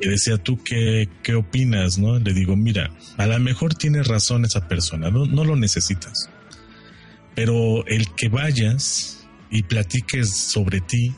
Y 0.00 0.08
decía, 0.08 0.38
¿tú 0.38 0.62
qué, 0.62 1.08
qué 1.22 1.34
opinas? 1.34 1.98
¿no? 1.98 2.18
Le 2.18 2.32
digo, 2.32 2.56
mira, 2.56 2.90
a 3.16 3.26
lo 3.26 3.38
mejor 3.38 3.74
tiene 3.74 4.02
razón 4.02 4.44
esa 4.44 4.68
persona, 4.68 5.10
no, 5.10 5.26
no 5.26 5.44
lo 5.44 5.56
necesitas. 5.56 6.30
Pero 7.34 7.86
el 7.86 8.14
que 8.14 8.28
vayas 8.28 9.26
y 9.50 9.62
platiques 9.62 10.36
sobre 10.36 10.80
ti 10.80 11.14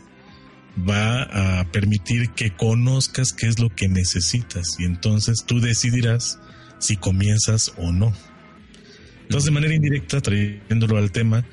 va 0.78 1.60
a 1.60 1.64
permitir 1.72 2.30
que 2.30 2.54
conozcas 2.54 3.32
qué 3.32 3.46
es 3.46 3.58
lo 3.58 3.70
que 3.70 3.88
necesitas 3.88 4.76
y 4.78 4.84
entonces 4.84 5.44
tú 5.46 5.60
decidirás 5.60 6.38
si 6.78 6.96
comienzas 6.96 7.72
o 7.78 7.92
no. 7.92 8.12
Entonces, 9.22 9.46
de 9.46 9.50
manera 9.52 9.74
indirecta, 9.74 10.20
trayéndolo 10.20 10.98
al 10.98 11.10
tema, 11.10 11.44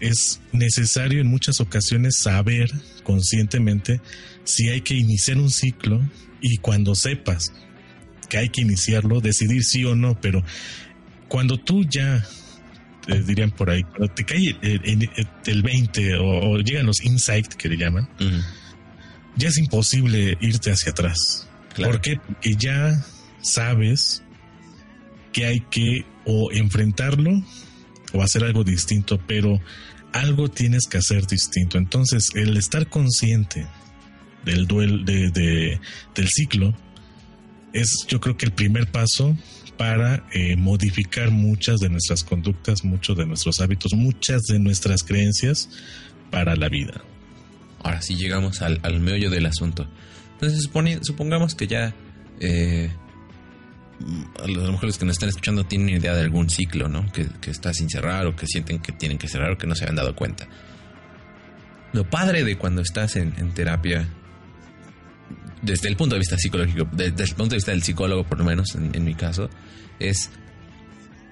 es 0.00 0.40
necesario 0.52 1.20
en 1.20 1.26
muchas 1.26 1.60
ocasiones 1.60 2.20
saber 2.22 2.70
conscientemente 3.02 4.00
si 4.44 4.68
hay 4.68 4.80
que 4.80 4.94
iniciar 4.94 5.38
un 5.38 5.50
ciclo 5.50 6.00
y 6.40 6.58
cuando 6.58 6.94
sepas 6.94 7.52
que 8.28 8.38
hay 8.38 8.48
que 8.50 8.60
iniciarlo, 8.62 9.20
decidir 9.20 9.62
sí 9.64 9.84
o 9.84 9.94
no, 9.94 10.20
pero 10.20 10.42
cuando 11.28 11.58
tú 11.58 11.84
ya, 11.84 12.24
eh, 13.06 13.22
dirían 13.26 13.50
por 13.50 13.70
ahí, 13.70 13.82
cuando 13.82 14.08
te 14.14 14.24
cae 14.24 14.56
el, 14.62 14.80
el- 14.84 15.10
el 15.46 15.62
20 15.62 16.16
o, 16.16 16.50
o 16.52 16.58
llegan 16.58 16.86
los 16.86 17.02
insights 17.02 17.56
que 17.56 17.68
le 17.68 17.76
llaman, 17.76 18.08
ya 19.36 19.48
es 19.48 19.58
imposible 19.58 20.36
irte 20.40 20.70
hacia 20.70 20.92
atrás. 20.92 21.46
Claro. 21.74 21.92
¿Por 21.92 22.00
qué? 22.00 22.16
Porque 22.16 22.54
ya 22.56 23.04
sabes 23.40 24.22
que 25.32 25.46
hay 25.46 25.60
que 25.70 26.04
o 26.24 26.50
enfrentarlo 26.52 27.30
o 28.12 28.22
hacer 28.22 28.44
algo 28.44 28.64
distinto, 28.64 29.18
pero 29.26 29.60
algo 30.12 30.48
tienes 30.50 30.86
que 30.86 30.98
hacer 30.98 31.26
distinto. 31.26 31.78
Entonces, 31.78 32.30
el 32.34 32.56
estar 32.56 32.88
consciente 32.88 33.66
del 34.44 34.66
duelo, 34.66 35.04
de, 35.04 35.30
de- 35.30 35.80
del 36.14 36.28
ciclo, 36.28 36.74
es 37.72 38.06
yo 38.08 38.20
creo 38.20 38.36
que 38.36 38.46
el 38.46 38.52
primer 38.52 38.90
paso 38.90 39.36
para 39.76 40.24
eh, 40.32 40.56
modificar 40.56 41.30
muchas 41.30 41.78
de 41.80 41.88
nuestras 41.88 42.24
conductas, 42.24 42.84
muchos 42.84 43.16
de 43.16 43.26
nuestros 43.26 43.60
hábitos, 43.60 43.92
muchas 43.94 44.42
de 44.42 44.58
nuestras 44.58 45.04
creencias 45.04 45.68
para 46.30 46.56
la 46.56 46.68
vida. 46.68 47.02
Ahora 47.82 48.02
sí 48.02 48.16
llegamos 48.16 48.60
al, 48.62 48.80
al 48.82 48.98
meollo 49.00 49.30
del 49.30 49.46
asunto. 49.46 49.88
Entonces 50.32 50.68
supongamos 51.02 51.54
que 51.54 51.66
ya 51.68 51.94
eh, 52.40 52.90
las 54.46 54.70
mujeres 54.70 54.98
que 54.98 55.04
nos 55.04 55.14
están 55.14 55.28
escuchando 55.28 55.64
tienen 55.64 55.88
idea 55.90 56.14
de 56.14 56.22
algún 56.22 56.50
ciclo, 56.50 56.88
¿no? 56.88 57.10
Que, 57.12 57.26
que 57.40 57.50
está 57.50 57.72
sin 57.74 57.88
cerrar 57.88 58.26
o 58.26 58.34
que 58.34 58.46
sienten 58.46 58.80
que 58.80 58.92
tienen 58.92 59.18
que 59.18 59.28
cerrar 59.28 59.52
o 59.52 59.58
que 59.58 59.66
no 59.66 59.74
se 59.74 59.84
habían 59.84 59.96
dado 59.96 60.16
cuenta. 60.16 60.48
Lo 61.92 62.08
padre 62.08 62.44
de 62.44 62.56
cuando 62.58 62.82
estás 62.82 63.14
en 63.16 63.52
terapia, 63.54 64.08
desde 65.62 65.88
el 65.88 65.96
punto 65.96 66.14
de 66.14 66.20
vista 66.20 66.36
psicológico, 66.38 66.84
de- 66.92 67.10
desde 67.10 67.24
el 67.32 67.36
punto 67.36 67.50
de 67.50 67.56
vista 67.56 67.72
del 67.72 67.82
psicólogo 67.82 68.24
por 68.24 68.38
lo 68.38 68.44
menos, 68.44 68.74
en, 68.74 68.94
en 68.94 69.04
mi 69.04 69.14
caso, 69.14 69.50
es 69.98 70.30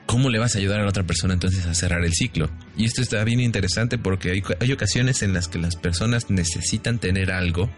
cómo 0.07 0.31
le 0.31 0.39
vas 0.39 0.55
a 0.55 0.59
ayudar 0.59 0.81
a 0.81 0.83
la 0.85 0.89
otra 0.89 1.05
persona 1.05 1.35
entonces 1.35 1.67
a 1.67 1.75
cerrar 1.75 2.05
el 2.05 2.13
ciclo. 2.13 2.49
Y 2.77 2.85
esto 2.85 3.03
está 3.03 3.23
bien 3.25 3.41
interesante 3.41 3.99
porque 3.99 4.31
hay, 4.31 4.43
hay 4.61 4.73
ocasiones 4.73 5.23
en 5.23 5.33
las 5.33 5.49
que 5.49 5.59
las 5.59 5.77
personas 5.77 6.31
necesitan 6.31 6.99
tener 6.99 7.33
algo 7.33 7.71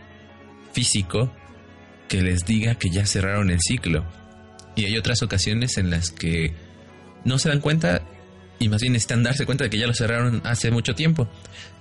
físico 0.72 1.32
que 2.08 2.22
les 2.22 2.44
diga 2.44 2.74
que 2.74 2.90
ya 2.90 3.06
cerraron 3.06 3.50
el 3.50 3.60
ciclo. 3.60 4.04
Y 4.76 4.84
hay 4.84 4.96
otras 4.96 5.22
ocasiones 5.22 5.76
en 5.78 5.90
las 5.90 6.10
que 6.10 6.54
no 7.24 7.38
se 7.38 7.48
dan 7.48 7.60
cuenta 7.60 8.02
y 8.58 8.68
más 8.68 8.80
bien 8.80 8.92
necesitan 8.92 9.22
darse 9.22 9.46
cuenta 9.46 9.64
de 9.64 9.70
que 9.70 9.78
ya 9.78 9.86
lo 9.86 9.94
cerraron 9.94 10.40
hace 10.44 10.70
mucho 10.70 10.94
tiempo. 10.94 11.28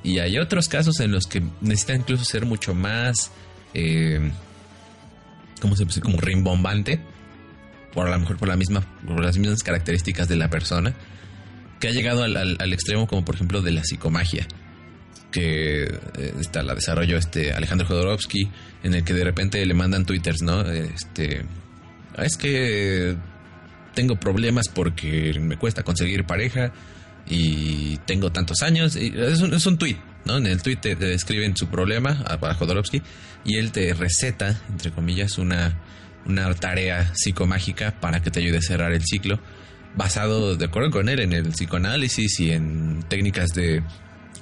Y 0.03 0.19
hay 0.19 0.37
otros 0.37 0.67
casos 0.67 0.99
en 0.99 1.11
los 1.11 1.25
que 1.27 1.41
necesitan 1.61 1.97
incluso 1.97 2.23
ser 2.23 2.45
mucho 2.45 2.73
más, 2.73 3.31
eh, 3.73 4.31
¿cómo 5.61 5.75
se? 5.75 5.85
Como 6.01 6.19
rimbombante 6.19 6.99
por 7.93 8.07
a 8.07 8.11
lo 8.11 8.19
mejor 8.19 8.37
por 8.37 8.47
la 8.47 8.55
misma 8.57 8.81
por 9.05 9.23
las 9.23 9.37
mismas 9.37 9.63
características 9.63 10.27
de 10.27 10.35
la 10.35 10.49
persona 10.49 10.93
que 11.79 11.87
ha 11.87 11.91
llegado 11.91 12.23
al, 12.23 12.35
al- 12.37 12.73
extremo 12.73 13.07
como 13.07 13.23
por 13.25 13.35
ejemplo 13.35 13.61
de 13.61 13.71
la 13.71 13.83
psicomagia 13.83 14.47
que 15.31 15.83
eh, 15.83 16.33
está 16.39 16.63
la 16.63 16.73
desarrolló 16.75 17.17
este 17.17 17.53
Alejandro 17.53 17.87
Jodorowsky 17.87 18.49
en 18.83 18.93
el 18.93 19.03
que 19.03 19.13
de 19.13 19.23
repente 19.23 19.65
le 19.65 19.73
mandan 19.73 20.05
twitters 20.05 20.41
no 20.41 20.61
este 20.69 21.43
"Ah, 22.15 22.25
es 22.25 22.37
que 22.37 23.15
tengo 23.93 24.15
problemas 24.19 24.67
porque 24.69 25.37
me 25.39 25.57
cuesta 25.57 25.83
conseguir 25.83 26.23
pareja 26.25 26.71
y 27.27 27.97
tengo 28.05 28.31
tantos 28.31 28.61
años 28.61 28.95
y 28.95 29.13
es 29.15 29.41
un, 29.41 29.53
es 29.53 29.65
un 29.65 29.77
tweet 29.77 29.97
¿no? 30.25 30.37
En 30.37 30.45
el 30.45 30.61
tweet 30.61 30.77
te, 30.77 30.95
describen 30.95 31.55
su 31.55 31.67
problema 31.67 32.23
a, 32.25 32.33
a 32.33 32.53
Jodorowsky 32.53 33.01
y 33.45 33.57
él 33.57 33.71
te 33.71 33.93
receta, 33.93 34.61
entre 34.69 34.91
comillas, 34.91 35.37
una, 35.37 35.79
una 36.25 36.53
tarea 36.53 37.13
psicomágica 37.15 37.99
para 37.99 38.21
que 38.21 38.31
te 38.31 38.39
ayude 38.39 38.57
a 38.57 38.61
cerrar 38.61 38.93
el 38.93 39.03
ciclo, 39.03 39.39
basado, 39.95 40.55
de 40.55 40.65
acuerdo 40.65 40.91
con 40.91 41.09
él, 41.09 41.19
en 41.19 41.33
el 41.33 41.49
psicoanálisis 41.49 42.39
y 42.39 42.51
en 42.51 43.03
técnicas 43.07 43.53
de 43.53 43.83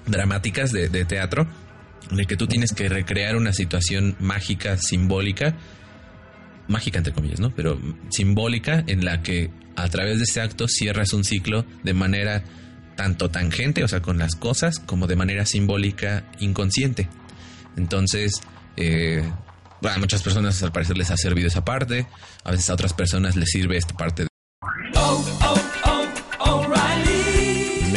dramáticas 0.06 0.72
de, 0.72 0.90
de 0.90 1.06
teatro, 1.06 1.48
en 2.12 2.26
que 2.26 2.36
tú 2.36 2.48
tienes 2.48 2.74
que 2.74 2.90
recrear 2.90 3.36
una 3.36 3.54
situación 3.54 4.16
mágica, 4.20 4.78
simbólica, 4.78 5.56
mágica 6.68 6.98
entre 6.98 7.14
comillas, 7.14 7.40
¿no? 7.40 7.54
Pero 7.56 7.80
simbólica 8.10 8.84
en 8.88 9.06
la 9.06 9.22
que 9.22 9.50
a 9.76 9.88
través 9.90 10.18
de 10.18 10.24
ese 10.24 10.42
acto 10.42 10.68
cierras 10.68 11.14
un 11.14 11.24
ciclo 11.24 11.66
de 11.84 11.94
manera 11.94 12.44
tanto 12.96 13.30
tangente, 13.30 13.84
o 13.84 13.88
sea, 13.88 14.02
con 14.02 14.18
las 14.18 14.36
cosas, 14.36 14.80
como 14.80 15.08
de 15.08 15.16
manera 15.16 15.46
simbólica 15.46 16.24
inconsciente. 16.40 17.10
Entonces, 17.78 18.42
eh, 18.78 19.24
a 19.82 19.98
muchas 19.98 20.22
personas 20.22 20.62
al 20.64 20.72
parecer 20.72 20.98
les 20.98 21.12
ha 21.12 21.18
servido 21.18 21.48
esa 21.48 21.66
parte, 21.66 22.08
a 22.44 22.52
veces 22.52 22.70
a 22.70 22.74
otras 22.74 22.94
personas 22.94 23.36
les 23.36 23.50
sirve 23.50 23.78
esta 23.78 23.96
parte. 23.96 24.28